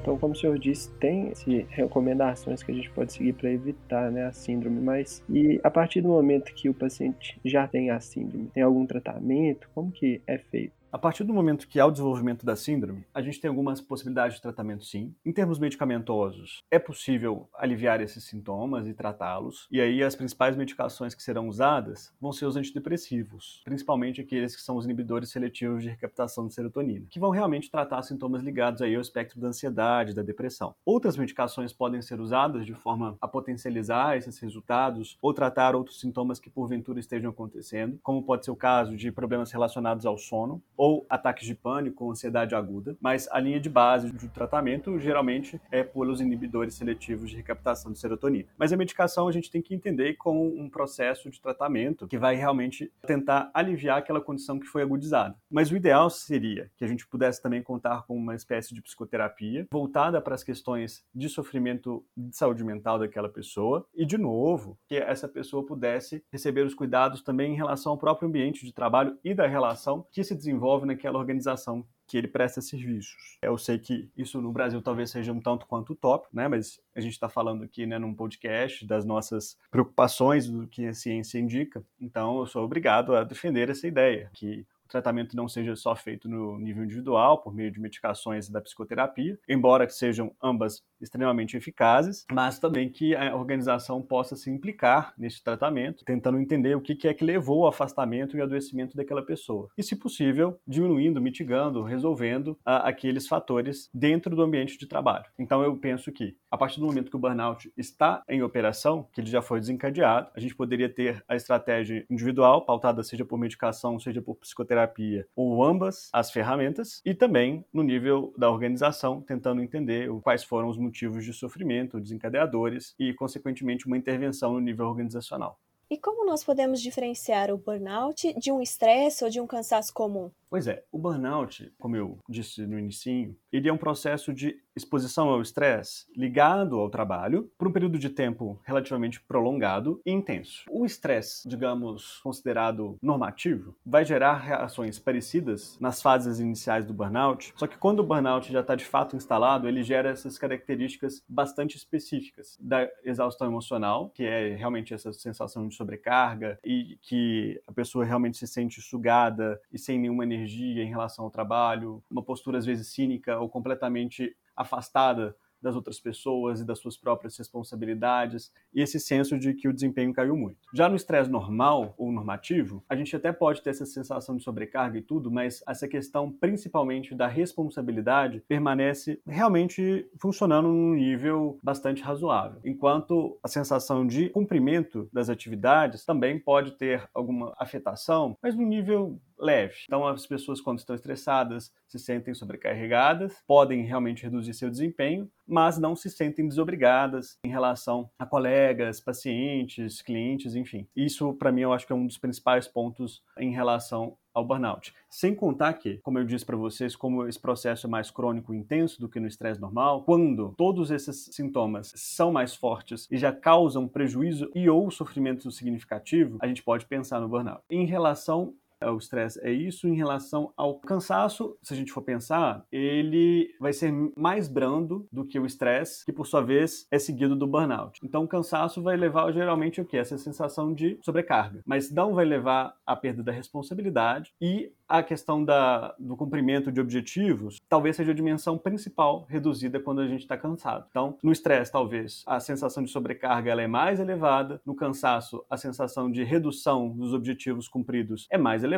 Então, 0.00 0.18
como 0.18 0.32
o 0.32 0.36
senhor 0.36 0.58
disse, 0.58 0.90
tem 0.98 1.32
recomendações 1.68 2.62
que 2.62 2.72
a 2.72 2.74
gente 2.74 2.90
pode 2.90 3.12
seguir 3.12 3.34
para 3.34 3.50
evitar 3.50 4.10
né, 4.10 4.24
a 4.24 4.32
síndrome, 4.32 4.80
mas 4.80 5.22
e 5.28 5.60
a 5.62 5.70
partir 5.70 6.00
do 6.00 6.08
momento 6.08 6.52
que 6.52 6.68
o 6.68 6.74
paciente 6.74 7.38
já 7.44 7.68
tem 7.68 7.90
a 7.90 8.00
síndrome, 8.00 8.48
tem 8.48 8.62
algum 8.62 8.84
tratamento? 8.86 9.68
Como 9.72 9.92
que 9.92 10.20
é 10.26 10.38
feito? 10.38 10.79
A 10.92 10.98
partir 10.98 11.22
do 11.22 11.32
momento 11.32 11.68
que 11.68 11.78
há 11.78 11.86
o 11.86 11.90
desenvolvimento 11.90 12.44
da 12.44 12.56
síndrome, 12.56 13.04
a 13.14 13.22
gente 13.22 13.40
tem 13.40 13.48
algumas 13.48 13.80
possibilidades 13.80 14.34
de 14.34 14.42
tratamento 14.42 14.84
sim. 14.84 15.14
Em 15.24 15.32
termos 15.32 15.56
medicamentosos, 15.56 16.64
é 16.68 16.80
possível 16.80 17.48
aliviar 17.54 18.00
esses 18.00 18.24
sintomas 18.24 18.88
e 18.88 18.92
tratá-los. 18.92 19.68
E 19.70 19.80
aí 19.80 20.02
as 20.02 20.16
principais 20.16 20.56
medicações 20.56 21.14
que 21.14 21.22
serão 21.22 21.48
usadas 21.48 22.12
vão 22.20 22.32
ser 22.32 22.46
os 22.46 22.56
antidepressivos, 22.56 23.62
principalmente 23.64 24.20
aqueles 24.20 24.56
que 24.56 24.62
são 24.62 24.76
os 24.76 24.84
inibidores 24.84 25.30
seletivos 25.30 25.84
de 25.84 25.90
recaptação 25.90 26.48
de 26.48 26.54
serotonina, 26.54 27.06
que 27.08 27.20
vão 27.20 27.30
realmente 27.30 27.70
tratar 27.70 28.02
sintomas 28.02 28.42
ligados 28.42 28.82
aí 28.82 28.96
ao 28.96 29.00
espectro 29.00 29.40
da 29.40 29.46
ansiedade, 29.46 30.12
da 30.12 30.22
depressão. 30.22 30.74
Outras 30.84 31.16
medicações 31.16 31.72
podem 31.72 32.02
ser 32.02 32.20
usadas 32.20 32.66
de 32.66 32.74
forma 32.74 33.16
a 33.20 33.28
potencializar 33.28 34.16
esses 34.16 34.40
resultados 34.40 35.16
ou 35.22 35.32
tratar 35.32 35.76
outros 35.76 36.00
sintomas 36.00 36.40
que 36.40 36.50
porventura 36.50 36.98
estejam 36.98 37.30
acontecendo, 37.30 38.00
como 38.02 38.24
pode 38.24 38.44
ser 38.44 38.50
o 38.50 38.56
caso 38.56 38.96
de 38.96 39.12
problemas 39.12 39.52
relacionados 39.52 40.04
ao 40.04 40.18
sono 40.18 40.60
ou 40.80 41.04
ataques 41.10 41.46
de 41.46 41.54
pânico 41.54 42.10
ansiedade 42.10 42.54
aguda, 42.54 42.96
mas 43.02 43.28
a 43.30 43.38
linha 43.38 43.60
de 43.60 43.68
base 43.68 44.10
de 44.10 44.28
tratamento 44.28 44.98
geralmente 44.98 45.60
é 45.70 45.84
pelos 45.84 46.22
inibidores 46.22 46.74
seletivos 46.74 47.28
de 47.28 47.36
recaptação 47.36 47.92
de 47.92 47.98
serotonina. 47.98 48.48
Mas 48.56 48.72
a 48.72 48.78
medicação 48.78 49.28
a 49.28 49.32
gente 49.32 49.50
tem 49.50 49.60
que 49.60 49.74
entender 49.74 50.14
como 50.14 50.42
um 50.42 50.70
processo 50.70 51.28
de 51.28 51.38
tratamento 51.38 52.08
que 52.08 52.16
vai 52.16 52.34
realmente 52.34 52.90
tentar 53.06 53.50
aliviar 53.52 53.98
aquela 53.98 54.22
condição 54.22 54.58
que 54.58 54.66
foi 54.66 54.80
agudizada. 54.80 55.36
Mas 55.50 55.70
o 55.70 55.76
ideal 55.76 56.08
seria 56.08 56.70
que 56.78 56.84
a 56.84 56.88
gente 56.88 57.06
pudesse 57.06 57.42
também 57.42 57.62
contar 57.62 58.06
com 58.06 58.16
uma 58.16 58.34
espécie 58.34 58.74
de 58.74 58.80
psicoterapia 58.80 59.66
voltada 59.70 60.18
para 60.18 60.34
as 60.34 60.42
questões 60.42 61.04
de 61.14 61.28
sofrimento 61.28 62.02
de 62.16 62.34
saúde 62.34 62.64
mental 62.64 62.98
daquela 62.98 63.28
pessoa 63.28 63.86
e, 63.94 64.06
de 64.06 64.16
novo, 64.16 64.78
que 64.88 64.96
essa 64.96 65.28
pessoa 65.28 65.62
pudesse 65.62 66.24
receber 66.32 66.64
os 66.64 66.72
cuidados 66.72 67.20
também 67.22 67.52
em 67.52 67.56
relação 67.56 67.92
ao 67.92 67.98
próprio 67.98 68.26
ambiente 68.26 68.64
de 68.64 68.72
trabalho 68.72 69.18
e 69.22 69.34
da 69.34 69.46
relação 69.46 70.06
que 70.10 70.24
se 70.24 70.34
desenvolve 70.34 70.69
naquela 70.86 71.18
organização 71.18 71.84
que 72.06 72.16
ele 72.16 72.26
presta 72.26 72.60
serviços. 72.60 73.38
Eu 73.40 73.56
sei 73.56 73.78
que 73.78 74.10
isso 74.16 74.40
no 74.40 74.52
Brasil 74.52 74.82
talvez 74.82 75.10
seja 75.10 75.32
um 75.32 75.40
tanto 75.40 75.66
quanto 75.66 75.92
utópico, 75.92 76.34
né? 76.34 76.48
Mas 76.48 76.80
a 76.94 77.00
gente 77.00 77.12
está 77.12 77.28
falando 77.28 77.62
aqui, 77.62 77.86
né, 77.86 77.98
num 77.98 78.14
podcast 78.14 78.84
das 78.84 79.04
nossas 79.04 79.56
preocupações 79.70 80.48
do 80.48 80.66
que 80.66 80.86
a 80.86 80.94
ciência 80.94 81.38
indica. 81.38 81.84
Então, 82.00 82.40
eu 82.40 82.46
sou 82.46 82.64
obrigado 82.64 83.14
a 83.14 83.22
defender 83.22 83.70
essa 83.70 83.86
ideia 83.86 84.28
que 84.32 84.66
tratamento 84.90 85.36
não 85.36 85.48
seja 85.48 85.74
só 85.76 85.94
feito 85.94 86.28
no 86.28 86.58
nível 86.58 86.84
individual, 86.84 87.38
por 87.38 87.54
meio 87.54 87.70
de 87.70 87.80
medicações 87.80 88.48
da 88.48 88.60
psicoterapia, 88.60 89.38
embora 89.48 89.88
sejam 89.88 90.34
ambas 90.42 90.82
extremamente 91.00 91.56
eficazes, 91.56 92.24
mas 92.30 92.58
também 92.58 92.88
que 92.88 93.14
a 93.14 93.34
organização 93.34 94.02
possa 94.02 94.36
se 94.36 94.50
implicar 94.50 95.14
nesse 95.16 95.42
tratamento, 95.42 96.04
tentando 96.04 96.40
entender 96.40 96.74
o 96.74 96.80
que 96.80 97.06
é 97.06 97.14
que 97.14 97.24
levou 97.24 97.62
ao 97.62 97.68
afastamento 97.68 98.36
e 98.36 98.42
adoecimento 98.42 98.96
daquela 98.96 99.22
pessoa. 99.22 99.68
E, 99.76 99.82
se 99.82 99.96
possível, 99.96 100.58
diminuindo, 100.66 101.20
mitigando, 101.20 101.82
resolvendo 101.82 102.58
a, 102.64 102.88
aqueles 102.88 103.26
fatores 103.26 103.88
dentro 103.92 104.34
do 104.34 104.42
ambiente 104.42 104.78
de 104.78 104.86
trabalho. 104.86 105.24
Então, 105.38 105.62
eu 105.62 105.76
penso 105.76 106.10
que, 106.12 106.36
a 106.50 106.58
partir 106.58 106.80
do 106.80 106.86
momento 106.86 107.10
que 107.10 107.16
o 107.16 107.20
burnout 107.20 107.72
está 107.76 108.22
em 108.28 108.42
operação, 108.42 109.08
que 109.12 109.20
ele 109.20 109.30
já 109.30 109.42
foi 109.42 109.60
desencadeado, 109.60 110.30
a 110.34 110.40
gente 110.40 110.54
poderia 110.54 110.88
ter 110.88 111.22
a 111.28 111.36
estratégia 111.36 112.04
individual, 112.10 112.64
pautada 112.64 113.02
seja 113.02 113.24
por 113.24 113.38
medicação, 113.38 113.98
seja 113.98 114.20
por 114.20 114.36
psicoterapia, 114.36 114.80
terapia 114.90 115.26
ou 115.34 115.64
ambas 115.64 116.08
as 116.12 116.30
ferramentas 116.30 117.00
e 117.04 117.14
também 117.14 117.64
no 117.72 117.82
nível 117.82 118.32
da 118.36 118.50
organização, 118.50 119.20
tentando 119.20 119.62
entender 119.62 120.08
quais 120.22 120.44
foram 120.44 120.68
os 120.68 120.78
motivos 120.90 121.24
de 121.24 121.32
sofrimento, 121.32 122.00
desencadeadores 122.00 122.94
e, 122.98 123.14
consequentemente, 123.14 123.86
uma 123.86 123.96
intervenção 123.96 124.52
no 124.52 124.60
nível 124.60 124.86
organizacional. 124.86 125.58
E 125.88 125.96
como 125.96 126.26
nós 126.26 126.44
podemos 126.44 126.80
diferenciar 126.80 127.50
o 127.50 127.58
burnout 127.58 128.34
de 128.38 128.52
um 128.52 128.60
estresse 128.60 129.24
ou 129.24 129.30
de 129.30 129.40
um 129.40 129.46
cansaço 129.46 129.92
comum? 129.94 130.30
Pois 130.50 130.66
é, 130.66 130.82
o 130.90 130.98
burnout, 130.98 131.72
como 131.78 131.94
eu 131.94 132.18
disse 132.28 132.66
no 132.66 132.76
início, 132.76 133.36
ele 133.52 133.68
é 133.68 133.72
um 133.72 133.78
processo 133.78 134.34
de 134.34 134.60
exposição 134.74 135.28
ao 135.28 135.40
estresse 135.42 136.06
ligado 136.16 136.78
ao 136.78 136.90
trabalho 136.90 137.50
por 137.56 137.68
um 137.68 137.72
período 137.72 137.98
de 137.98 138.08
tempo 138.08 138.60
relativamente 138.64 139.20
prolongado 139.20 140.00
e 140.04 140.10
intenso. 140.10 140.64
O 140.70 140.84
estresse, 140.84 141.48
digamos, 141.48 142.18
considerado 142.22 142.96
normativo, 143.02 143.76
vai 143.84 144.04
gerar 144.04 144.38
reações 144.38 144.98
parecidas 144.98 145.78
nas 145.80 146.02
fases 146.02 146.40
iniciais 146.40 146.84
do 146.84 146.94
burnout, 146.94 147.52
só 147.56 147.66
que 147.66 147.78
quando 147.78 148.00
o 148.00 148.06
burnout 148.06 148.50
já 148.50 148.60
está 148.60 148.74
de 148.74 148.84
fato 148.84 149.16
instalado, 149.16 149.68
ele 149.68 149.82
gera 149.82 150.10
essas 150.10 150.38
características 150.38 151.22
bastante 151.28 151.76
específicas 151.76 152.56
da 152.60 152.88
exaustão 153.04 153.46
emocional, 153.46 154.10
que 154.10 154.24
é 154.24 154.54
realmente 154.56 154.94
essa 154.94 155.12
sensação 155.12 155.68
de 155.68 155.74
sobrecarga 155.74 156.58
e 156.64 156.98
que 157.02 157.60
a 157.66 157.72
pessoa 157.72 158.04
realmente 158.04 158.38
se 158.38 158.46
sente 158.46 158.80
sugada 158.80 159.60
e 159.72 159.78
sem 159.78 159.98
nenhuma 159.98 160.24
energia 160.40 160.82
em 160.82 160.88
relação 160.88 161.24
ao 161.24 161.30
trabalho, 161.30 162.02
uma 162.10 162.22
postura 162.22 162.58
às 162.58 162.66
vezes 162.66 162.88
cínica 162.88 163.38
ou 163.38 163.48
completamente 163.48 164.34
afastada 164.56 165.34
das 165.62 165.76
outras 165.76 166.00
pessoas 166.00 166.60
e 166.60 166.64
das 166.64 166.78
suas 166.78 166.96
próprias 166.96 167.36
responsabilidades, 167.36 168.52
e 168.72 168.80
esse 168.80 168.98
senso 168.98 169.38
de 169.38 169.54
que 169.54 169.68
o 169.68 169.72
desempenho 169.72 170.12
caiu 170.12 170.36
muito. 170.36 170.58
Já 170.72 170.88
no 170.88 170.96
estresse 170.96 171.30
normal 171.30 171.94
ou 171.98 172.10
normativo, 172.10 172.82
a 172.88 172.96
gente 172.96 173.14
até 173.14 173.32
pode 173.32 173.62
ter 173.62 173.70
essa 173.70 173.84
sensação 173.84 174.36
de 174.36 174.42
sobrecarga 174.42 174.98
e 174.98 175.02
tudo, 175.02 175.30
mas 175.30 175.62
essa 175.68 175.86
questão 175.86 176.32
principalmente 176.32 177.14
da 177.14 177.26
responsabilidade 177.26 178.42
permanece 178.48 179.20
realmente 179.26 180.08
funcionando 180.18 180.68
num 180.68 180.94
nível 180.94 181.58
bastante 181.62 182.02
razoável, 182.02 182.60
enquanto 182.64 183.38
a 183.42 183.48
sensação 183.48 184.06
de 184.06 184.30
cumprimento 184.30 185.08
das 185.12 185.28
atividades 185.28 186.04
também 186.04 186.38
pode 186.38 186.72
ter 186.72 187.08
alguma 187.14 187.54
afetação, 187.58 188.36
mas 188.42 188.54
no 188.54 188.64
nível 188.64 189.20
leve. 189.40 189.74
Então, 189.84 190.06
as 190.06 190.26
pessoas, 190.26 190.60
quando 190.60 190.78
estão 190.78 190.94
estressadas, 190.94 191.72
se 191.88 191.98
sentem 191.98 192.34
sobrecarregadas, 192.34 193.42
podem 193.46 193.82
realmente 193.82 194.22
reduzir 194.22 194.54
seu 194.54 194.70
desempenho, 194.70 195.28
mas 195.46 195.78
não 195.78 195.96
se 195.96 196.08
sentem 196.08 196.46
desobrigadas 196.46 197.38
em 197.44 197.48
relação 197.48 198.08
a 198.18 198.24
colegas, 198.24 199.00
pacientes, 199.00 200.00
clientes, 200.00 200.54
enfim. 200.54 200.86
Isso, 200.94 201.32
para 201.34 201.50
mim, 201.50 201.62
eu 201.62 201.72
acho 201.72 201.86
que 201.86 201.92
é 201.92 201.96
um 201.96 202.06
dos 202.06 202.18
principais 202.18 202.68
pontos 202.68 203.22
em 203.38 203.50
relação 203.50 204.16
ao 204.32 204.44
burnout. 204.44 204.94
Sem 205.08 205.34
contar 205.34 205.74
que, 205.74 205.98
como 205.98 206.18
eu 206.18 206.24
disse 206.24 206.46
para 206.46 206.56
vocês, 206.56 206.94
como 206.94 207.26
esse 207.26 207.38
processo 207.38 207.86
é 207.86 207.90
mais 207.90 208.10
crônico 208.10 208.54
e 208.54 208.56
intenso 208.56 209.00
do 209.00 209.08
que 209.08 209.18
no 209.18 209.26
estresse 209.26 209.60
normal, 209.60 210.04
quando 210.04 210.54
todos 210.56 210.90
esses 210.90 211.30
sintomas 211.32 211.92
são 211.96 212.32
mais 212.32 212.54
fortes 212.54 213.08
e 213.10 213.16
já 213.16 213.32
causam 213.32 213.88
prejuízo 213.88 214.50
e 214.54 214.68
ou 214.68 214.90
sofrimento 214.90 215.50
significativo, 215.50 216.38
a 216.40 216.46
gente 216.46 216.62
pode 216.62 216.86
pensar 216.86 217.20
no 217.20 217.28
burnout. 217.28 217.62
Em 217.68 217.84
relação 217.84 218.54
o 218.88 218.96
estresse 218.96 219.40
é 219.42 219.52
isso. 219.52 219.86
Em 219.88 219.94
relação 219.94 220.52
ao 220.56 220.78
cansaço, 220.80 221.56
se 221.62 221.74
a 221.74 221.76
gente 221.76 221.92
for 221.92 222.02
pensar, 222.02 222.64
ele 222.70 223.54
vai 223.60 223.72
ser 223.72 223.92
mais 224.16 224.48
brando 224.48 225.06
do 225.12 225.24
que 225.24 225.38
o 225.38 225.46
estresse, 225.46 226.04
que 226.04 226.12
por 226.12 226.26
sua 226.26 226.42
vez 226.42 226.86
é 226.90 226.98
seguido 226.98 227.36
do 227.36 227.46
burnout. 227.46 228.00
Então, 228.02 228.24
o 228.24 228.28
cansaço 228.28 228.82
vai 228.82 228.96
levar 228.96 229.32
geralmente 229.32 229.80
o 229.80 229.84
que? 229.84 229.96
Essa 229.96 230.16
sensação 230.16 230.72
de 230.72 230.98
sobrecarga, 231.02 231.62
mas 231.66 231.90
não 231.90 232.14
vai 232.14 232.24
levar 232.24 232.74
à 232.86 232.96
perda 232.96 233.22
da 233.22 233.32
responsabilidade 233.32 234.32
e 234.40 234.72
a 234.90 235.04
questão 235.04 235.44
da, 235.44 235.94
do 235.98 236.16
cumprimento 236.16 236.72
de 236.72 236.80
objetivos 236.80 237.58
talvez 237.68 237.94
seja 237.94 238.10
a 238.10 238.14
dimensão 238.14 238.58
principal 238.58 239.24
reduzida 239.28 239.78
quando 239.78 240.00
a 240.00 240.08
gente 240.08 240.22
está 240.22 240.36
cansado. 240.36 240.86
Então, 240.90 241.16
no 241.22 241.30
estresse, 241.30 241.70
talvez 241.70 242.24
a 242.26 242.40
sensação 242.40 242.82
de 242.82 242.90
sobrecarga 242.90 243.52
ela 243.52 243.62
é 243.62 243.68
mais 243.68 244.00
elevada, 244.00 244.60
no 244.66 244.74
cansaço, 244.74 245.44
a 245.48 245.56
sensação 245.56 246.10
de 246.10 246.24
redução 246.24 246.88
dos 246.90 247.14
objetivos 247.14 247.68
cumpridos 247.68 248.26
é 248.30 248.36
mais 248.36 248.64
elevada, 248.64 248.69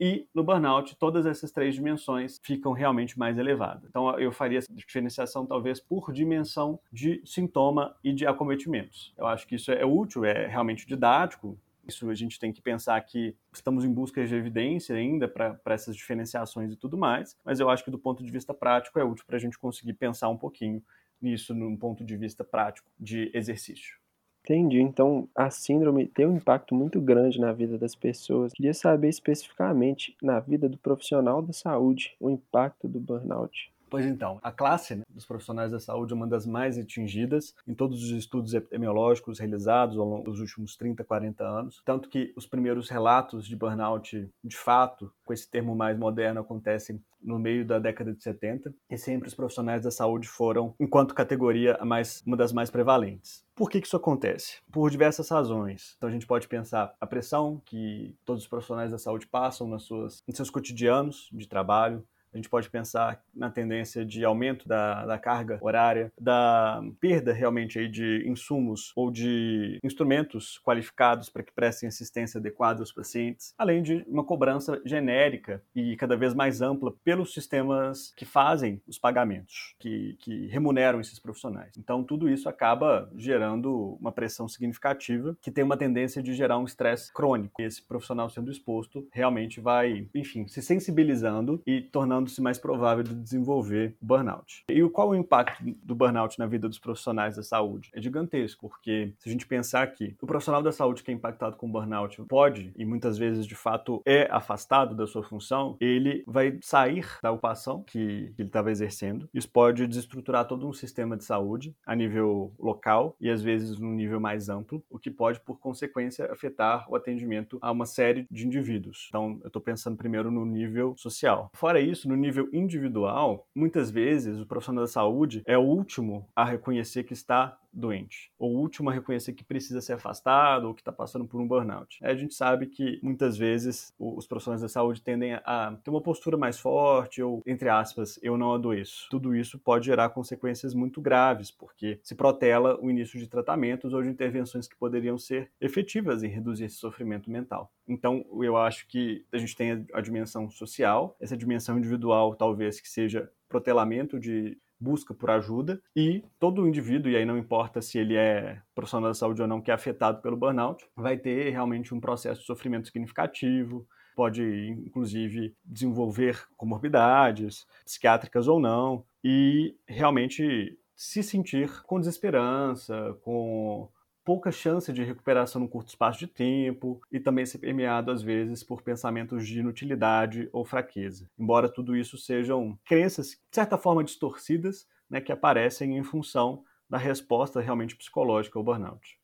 e 0.00 0.26
no 0.34 0.42
burnout, 0.42 0.96
todas 0.96 1.26
essas 1.26 1.50
três 1.50 1.74
dimensões 1.74 2.40
ficam 2.42 2.72
realmente 2.72 3.18
mais 3.18 3.38
elevadas. 3.38 3.84
Então, 3.88 4.18
eu 4.18 4.32
faria 4.32 4.58
essa 4.58 4.72
diferenciação 4.72 5.46
talvez 5.46 5.80
por 5.80 6.12
dimensão 6.12 6.78
de 6.92 7.22
sintoma 7.24 7.96
e 8.02 8.12
de 8.12 8.26
acometimentos. 8.26 9.12
Eu 9.16 9.26
acho 9.26 9.46
que 9.46 9.56
isso 9.56 9.70
é 9.70 9.84
útil, 9.84 10.24
é 10.24 10.46
realmente 10.46 10.86
didático, 10.86 11.58
isso 11.86 12.10
a 12.10 12.14
gente 12.14 12.38
tem 12.38 12.52
que 12.52 12.60
pensar 12.60 13.00
que 13.02 13.34
estamos 13.52 13.84
em 13.84 13.92
busca 13.92 14.24
de 14.26 14.34
evidência 14.34 14.96
ainda 14.96 15.28
para 15.28 15.58
essas 15.66 15.94
diferenciações 15.94 16.72
e 16.72 16.76
tudo 16.76 16.98
mais, 16.98 17.36
mas 17.44 17.60
eu 17.60 17.70
acho 17.70 17.84
que 17.84 17.90
do 17.90 17.98
ponto 17.98 18.24
de 18.24 18.30
vista 18.30 18.52
prático 18.52 18.98
é 18.98 19.04
útil 19.04 19.24
para 19.24 19.36
a 19.36 19.40
gente 19.40 19.58
conseguir 19.58 19.94
pensar 19.94 20.28
um 20.28 20.36
pouquinho 20.36 20.82
nisso 21.20 21.54
num 21.54 21.76
ponto 21.76 22.04
de 22.04 22.16
vista 22.16 22.44
prático 22.44 22.90
de 22.98 23.30
exercício. 23.32 23.98
Entendi. 24.46 24.80
Então, 24.80 25.28
a 25.34 25.50
síndrome 25.50 26.06
tem 26.06 26.24
um 26.24 26.36
impacto 26.36 26.72
muito 26.72 27.00
grande 27.00 27.40
na 27.40 27.52
vida 27.52 27.76
das 27.76 27.96
pessoas. 27.96 28.52
Queria 28.52 28.72
saber 28.72 29.08
especificamente 29.08 30.16
na 30.22 30.38
vida 30.38 30.68
do 30.68 30.78
profissional 30.78 31.42
da 31.42 31.52
saúde 31.52 32.14
o 32.20 32.30
impacto 32.30 32.86
do 32.86 33.00
burnout. 33.00 33.72
Pois 33.88 34.04
então, 34.04 34.38
a 34.42 34.50
classe 34.50 34.96
né, 34.96 35.02
dos 35.08 35.24
profissionais 35.24 35.70
da 35.70 35.78
saúde 35.78 36.12
é 36.12 36.16
uma 36.16 36.26
das 36.26 36.46
mais 36.46 36.76
atingidas 36.78 37.54
em 37.66 37.74
todos 37.74 38.02
os 38.02 38.10
estudos 38.10 38.52
epidemiológicos 38.52 39.38
realizados 39.38 39.96
ao 39.96 40.06
longo 40.06 40.24
dos 40.24 40.40
últimos 40.40 40.76
30, 40.76 41.04
40 41.04 41.44
anos. 41.44 41.82
Tanto 41.84 42.08
que 42.08 42.32
os 42.36 42.46
primeiros 42.46 42.88
relatos 42.88 43.46
de 43.46 43.54
burnout, 43.54 44.28
de 44.42 44.56
fato, 44.56 45.12
com 45.24 45.32
esse 45.32 45.48
termo 45.48 45.74
mais 45.74 45.96
moderno, 45.98 46.40
acontecem 46.40 47.00
no 47.22 47.38
meio 47.38 47.66
da 47.66 47.78
década 47.78 48.12
de 48.12 48.22
70 48.22 48.72
e 48.88 48.96
sempre 48.96 49.28
os 49.28 49.34
profissionais 49.34 49.82
da 49.82 49.90
saúde 49.90 50.28
foram, 50.28 50.74
enquanto 50.78 51.14
categoria, 51.14 51.78
mais, 51.84 52.22
uma 52.26 52.36
das 52.36 52.52
mais 52.52 52.70
prevalentes. 52.70 53.44
Por 53.54 53.70
que, 53.70 53.80
que 53.80 53.86
isso 53.86 53.96
acontece? 53.96 54.58
Por 54.70 54.90
diversas 54.90 55.28
razões. 55.28 55.94
Então 55.96 56.08
a 56.08 56.12
gente 56.12 56.26
pode 56.26 56.46
pensar 56.46 56.94
a 57.00 57.06
pressão 57.06 57.60
que 57.64 58.14
todos 58.24 58.42
os 58.42 58.48
profissionais 58.48 58.92
da 58.92 58.98
saúde 58.98 59.26
passam 59.26 59.66
nas 59.66 59.82
suas, 59.82 60.22
nos 60.26 60.36
seus 60.36 60.50
cotidianos 60.50 61.28
de 61.32 61.48
trabalho, 61.48 62.06
a 62.36 62.38
gente 62.38 62.50
pode 62.50 62.68
pensar 62.68 63.22
na 63.34 63.50
tendência 63.50 64.04
de 64.04 64.24
aumento 64.24 64.68
da, 64.68 65.06
da 65.06 65.18
carga 65.18 65.58
horária, 65.62 66.12
da 66.20 66.82
perda 67.00 67.32
realmente 67.32 67.78
aí 67.78 67.88
de 67.88 68.22
insumos 68.26 68.92
ou 68.94 69.10
de 69.10 69.78
instrumentos 69.82 70.60
qualificados 70.62 71.30
para 71.30 71.42
que 71.42 71.52
prestem 71.52 71.88
assistência 71.88 72.38
adequada 72.38 72.80
aos 72.80 72.92
pacientes, 72.92 73.54
além 73.56 73.82
de 73.82 74.04
uma 74.06 74.22
cobrança 74.22 74.80
genérica 74.84 75.62
e 75.74 75.96
cada 75.96 76.16
vez 76.16 76.34
mais 76.34 76.60
ampla 76.60 76.92
pelos 77.02 77.32
sistemas 77.32 78.12
que 78.14 78.26
fazem 78.26 78.82
os 78.86 78.98
pagamentos, 78.98 79.74
que, 79.78 80.16
que 80.20 80.46
remuneram 80.48 81.00
esses 81.00 81.18
profissionais. 81.18 81.74
Então, 81.78 82.04
tudo 82.04 82.28
isso 82.28 82.48
acaba 82.48 83.10
gerando 83.16 83.96
uma 83.98 84.12
pressão 84.12 84.46
significativa 84.46 85.36
que 85.40 85.50
tem 85.50 85.64
uma 85.64 85.76
tendência 85.76 86.22
de 86.22 86.34
gerar 86.34 86.58
um 86.58 86.64
estresse 86.64 87.12
crônico. 87.12 87.62
E 87.62 87.64
esse 87.64 87.82
profissional 87.82 88.28
sendo 88.28 88.50
exposto 88.50 89.08
realmente 89.10 89.58
vai, 89.58 90.06
enfim, 90.14 90.46
se 90.46 90.60
sensibilizando 90.60 91.62
e 91.66 91.80
tornando 91.80 92.25
tornando-se 92.26 92.42
mais 92.42 92.58
provável 92.58 93.04
de 93.04 93.14
desenvolver 93.14 93.96
burnout. 94.00 94.64
E 94.68 94.82
qual 94.90 95.10
o 95.10 95.14
impacto 95.14 95.62
do 95.82 95.94
burnout 95.94 96.38
na 96.38 96.46
vida 96.46 96.68
dos 96.68 96.78
profissionais 96.78 97.36
da 97.36 97.42
saúde? 97.42 97.90
É 97.94 98.00
gigantesco, 98.00 98.68
porque 98.68 99.12
se 99.18 99.28
a 99.28 99.32
gente 99.32 99.46
pensar 99.46 99.86
que 99.88 100.16
o 100.20 100.26
profissional 100.26 100.62
da 100.62 100.72
saúde 100.72 101.02
que 101.02 101.10
é 101.10 101.14
impactado 101.14 101.56
com 101.56 101.70
burnout 101.70 102.22
pode, 102.24 102.72
e 102.76 102.84
muitas 102.84 103.16
vezes 103.16 103.46
de 103.46 103.54
fato 103.54 104.02
é 104.04 104.28
afastado 104.30 104.94
da 104.94 105.06
sua 105.06 105.22
função, 105.22 105.76
ele 105.80 106.24
vai 106.26 106.58
sair 106.60 107.06
da 107.22 107.30
ocupação 107.30 107.82
que 107.82 108.32
ele 108.38 108.48
estava 108.48 108.70
exercendo. 108.70 109.28
Isso 109.32 109.48
pode 109.48 109.86
desestruturar 109.86 110.46
todo 110.46 110.68
um 110.68 110.72
sistema 110.72 111.16
de 111.16 111.24
saúde 111.24 111.74
a 111.86 111.94
nível 111.94 112.52
local 112.58 113.16
e 113.20 113.30
às 113.30 113.42
vezes 113.42 113.78
num 113.78 113.92
nível 113.92 114.20
mais 114.20 114.48
amplo, 114.48 114.82
o 114.90 114.98
que 114.98 115.10
pode, 115.10 115.40
por 115.40 115.58
consequência, 115.58 116.30
afetar 116.32 116.86
o 116.90 116.96
atendimento 116.96 117.58
a 117.60 117.70
uma 117.70 117.86
série 117.86 118.26
de 118.30 118.46
indivíduos. 118.46 119.06
Então, 119.08 119.38
eu 119.42 119.48
estou 119.48 119.62
pensando 119.62 119.96
primeiro 119.96 120.30
no 120.30 120.44
nível 120.44 120.94
social. 120.96 121.50
Fora 121.54 121.80
isso, 121.80 122.08
no 122.08 122.15
no 122.16 122.22
nível 122.22 122.48
individual, 122.52 123.46
muitas 123.54 123.90
vezes 123.90 124.40
o 124.40 124.46
profissional 124.46 124.84
da 124.84 124.88
saúde 124.88 125.42
é 125.46 125.56
o 125.56 125.62
último 125.62 126.26
a 126.34 126.44
reconhecer 126.44 127.04
que 127.04 127.12
está 127.12 127.58
doente, 127.70 128.32
ou 128.38 128.54
o 128.54 128.58
último 128.58 128.88
a 128.88 128.92
reconhecer 128.92 129.34
que 129.34 129.44
precisa 129.44 129.82
ser 129.82 129.92
afastado 129.92 130.66
ou 130.66 130.74
que 130.74 130.80
está 130.80 130.90
passando 130.90 131.26
por 131.26 131.38
um 131.38 131.46
burnout. 131.46 131.98
a 132.02 132.14
gente 132.14 132.32
sabe 132.32 132.68
que 132.68 132.98
muitas 133.02 133.36
vezes 133.36 133.92
os 133.98 134.26
profissionais 134.26 134.62
da 134.62 134.68
saúde 134.68 135.02
tendem 135.02 135.34
a 135.34 135.76
ter 135.84 135.90
uma 135.90 136.00
postura 136.00 136.38
mais 136.38 136.58
forte 136.58 137.22
ou, 137.22 137.42
entre 137.46 137.68
aspas, 137.68 138.18
eu 138.22 138.38
não 138.38 138.54
adoeço. 138.54 139.08
Tudo 139.10 139.34
isso 139.34 139.58
pode 139.58 139.84
gerar 139.84 140.08
consequências 140.08 140.72
muito 140.72 141.02
graves, 141.02 141.50
porque 141.50 142.00
se 142.02 142.14
protela 142.14 142.78
o 142.80 142.90
início 142.90 143.18
de 143.18 143.28
tratamentos 143.28 143.92
ou 143.92 144.02
de 144.02 144.08
intervenções 144.08 144.66
que 144.66 144.76
poderiam 144.76 145.18
ser 145.18 145.50
efetivas 145.60 146.22
em 146.22 146.28
reduzir 146.28 146.64
esse 146.64 146.76
sofrimento 146.76 147.30
mental. 147.30 147.70
Então, 147.88 148.24
eu 148.42 148.56
acho 148.56 148.86
que 148.88 149.24
a 149.32 149.38
gente 149.38 149.56
tem 149.56 149.86
a 149.92 150.00
dimensão 150.00 150.50
social, 150.50 151.16
essa 151.20 151.36
dimensão 151.36 151.78
individual 151.78 152.34
talvez 152.34 152.80
que 152.80 152.88
seja 152.88 153.30
protelamento 153.48 154.18
de 154.18 154.58
busca 154.78 155.14
por 155.14 155.30
ajuda. 155.30 155.80
E 155.94 156.22
todo 156.38 156.66
indivíduo, 156.66 157.10
e 157.10 157.16
aí 157.16 157.24
não 157.24 157.38
importa 157.38 157.80
se 157.80 157.98
ele 157.98 158.14
é 158.14 158.60
profissional 158.74 159.10
da 159.10 159.14
saúde 159.14 159.42
ou 159.42 159.48
não, 159.48 159.60
que 159.60 159.70
é 159.70 159.74
afetado 159.74 160.20
pelo 160.20 160.36
burnout, 160.36 160.86
vai 160.94 161.16
ter 161.16 161.50
realmente 161.50 161.94
um 161.94 162.00
processo 162.00 162.40
de 162.40 162.46
sofrimento 162.46 162.86
significativo, 162.86 163.86
pode 164.14 164.42
inclusive 164.86 165.54
desenvolver 165.64 166.46
comorbidades 166.56 167.66
psiquiátricas 167.84 168.48
ou 168.48 168.60
não, 168.60 169.04
e 169.22 169.74
realmente 169.86 170.78
se 170.94 171.22
sentir 171.22 171.82
com 171.82 172.00
desesperança, 172.00 173.16
com 173.22 173.88
pouca 174.26 174.50
chance 174.50 174.92
de 174.92 175.04
recuperação 175.04 175.60
num 175.60 175.68
curto 175.68 175.86
espaço 175.86 176.18
de 176.18 176.26
tempo 176.26 177.00
e 177.12 177.20
também 177.20 177.46
ser 177.46 177.58
permeado 177.58 178.10
às 178.10 178.20
vezes 178.20 178.64
por 178.64 178.82
pensamentos 178.82 179.46
de 179.46 179.60
inutilidade 179.60 180.48
ou 180.52 180.64
fraqueza. 180.64 181.30
Embora 181.38 181.68
tudo 181.68 181.94
isso 181.94 182.18
sejam 182.18 182.76
crenças 182.84 183.28
de 183.28 183.38
certa 183.52 183.78
forma 183.78 184.02
distorcidas, 184.02 184.84
né, 185.08 185.20
que 185.20 185.30
aparecem 185.30 185.96
em 185.96 186.02
função 186.02 186.64
da 186.90 186.98
resposta 186.98 187.60
realmente 187.60 187.94
psicológica 187.94 188.58
ao 188.58 188.64
burnout. 188.64 189.16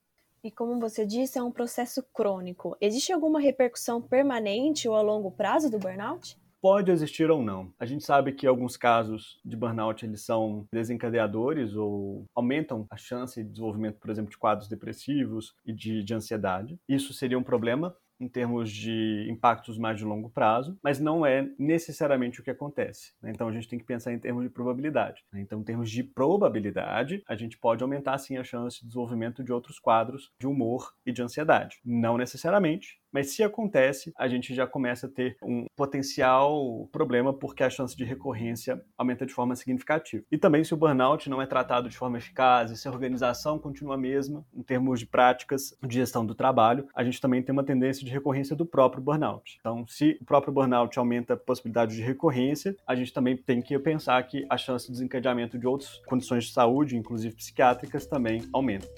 E 0.44 0.52
como 0.52 0.78
você 0.78 1.04
disse, 1.04 1.37
é 1.37 1.42
um 1.42 1.50
processo 1.50 2.04
crônico. 2.14 2.76
Existe 2.80 3.12
alguma 3.12 3.40
repercussão 3.40 4.00
permanente 4.00 4.88
ou 4.88 4.94
a 4.94 5.02
longo 5.02 5.32
prazo 5.32 5.68
do 5.68 5.80
burnout? 5.80 6.38
Pode 6.62 6.92
existir 6.92 7.28
ou 7.28 7.42
não. 7.42 7.75
A 7.76 7.85
gente 7.85 8.04
sabe 8.04 8.31
que 8.31 8.47
alguns 8.47 8.76
casos 8.76 9.40
de 9.45 9.57
burnout 9.57 10.07
eles 10.07 10.21
são 10.21 10.64
desencadeadores 10.73 11.75
ou 11.75 12.25
aumentam 12.37 12.87
a 12.88 12.97
chance 12.97 13.42
de 13.42 13.50
desenvolvimento, 13.50 13.99
por 13.99 14.09
exemplo, 14.09 14.31
de 14.31 14.38
quadros 14.38 14.69
depressivos 14.69 15.57
e 15.66 15.73
de, 15.73 16.04
de 16.04 16.14
ansiedade. 16.14 16.78
Isso 16.88 17.12
seria 17.12 17.37
um 17.37 17.42
problema 17.42 17.97
em 18.21 18.28
termos 18.28 18.71
de 18.71 19.26
impactos 19.28 19.76
mais 19.76 19.99
de 19.99 20.04
longo 20.04 20.31
prazo, 20.31 20.78
mas 20.85 21.00
não 21.00 21.26
é 21.26 21.50
necessariamente 21.59 22.40
o 22.40 22.45
que 22.45 22.50
acontece. 22.52 23.12
Né? 23.21 23.33
Então 23.35 23.49
a 23.49 23.52
gente 23.52 23.66
tem 23.66 23.81
que 23.81 23.85
pensar 23.85 24.12
em 24.12 24.19
termos 24.21 24.45
de 24.45 24.50
probabilidade. 24.50 25.25
Né? 25.33 25.40
Então, 25.40 25.61
em 25.61 25.64
termos 25.64 25.90
de 25.90 26.04
probabilidade, 26.04 27.25
a 27.26 27.35
gente 27.35 27.59
pode 27.59 27.83
aumentar 27.83 28.16
sim 28.19 28.37
a 28.37 28.45
chance 28.45 28.78
de 28.81 28.87
desenvolvimento 28.87 29.42
de 29.42 29.52
outros 29.52 29.81
quadros 29.81 30.31
de 30.38 30.47
humor 30.47 30.95
e 31.04 31.11
de 31.11 31.21
ansiedade. 31.21 31.81
Não 31.85 32.16
necessariamente, 32.16 33.01
mas 33.12 33.31
se 33.31 33.42
acontece, 33.42 34.12
a 34.16 34.26
gente 34.26 34.54
já 34.54 34.66
começa 34.66 35.07
a 35.07 35.11
ter 35.11 35.37
um 35.42 35.66
potencial 35.76 36.88
problema 36.90 37.33
porque 37.33 37.62
a 37.62 37.71
chance 37.71 37.97
de 37.97 38.04
recorrência 38.04 38.83
aumenta 38.97 39.26
de 39.26 39.33
forma 39.33 39.54
significativa. 39.54 40.25
E 40.31 40.38
também 40.38 40.64
se 40.64 40.75
o 40.75 40.76
burnout 40.76 41.28
não 41.28 41.42
é 41.42 41.47
tratado 41.47 41.88
de 41.88 41.97
forma 41.97 42.19
eficaz 42.19 42.71
e 42.71 42.76
se 42.76 42.88
a 42.88 42.90
organização 42.90 43.59
continua 43.59 43.95
a 43.95 43.99
mesma 43.99 44.45
em 44.54 44.62
termos 44.62 45.00
de 45.00 45.07
práticas 45.07 45.76
de 45.87 45.95
gestão 45.95 46.25
do 46.25 46.35
trabalho, 46.35 46.87
a 46.95 47.04
gente 47.04 47.21
também 47.21 47.42
tem 47.42 47.52
uma 47.52 47.64
tendência 47.64 48.04
de 48.04 48.11
recorrência 48.11 48.57
do 48.57 48.64
próprio 48.64 49.02
burnout. 49.02 49.59
Então, 49.61 49.87
se 49.87 50.19
o 50.21 50.25
próprio 50.25 50.52
burnout 50.52 50.99
aumenta 50.99 51.35
a 51.35 51.37
possibilidade 51.37 51.95
de 51.95 52.02
recorrência, 52.02 52.76
a 52.87 52.95
gente 52.95 53.12
também 53.12 53.37
tem 53.37 53.61
que 53.61 53.78
pensar 53.78 54.23
que 54.23 54.47
a 54.49 54.57
chance 54.57 54.87
de 54.87 54.92
desencadeamento 54.92 55.59
de 55.59 55.66
outras 55.66 55.99
condições 56.07 56.45
de 56.45 56.52
saúde, 56.52 56.97
inclusive 56.97 57.35
psiquiátricas, 57.35 58.07
também 58.07 58.42
aumenta. 58.52 58.88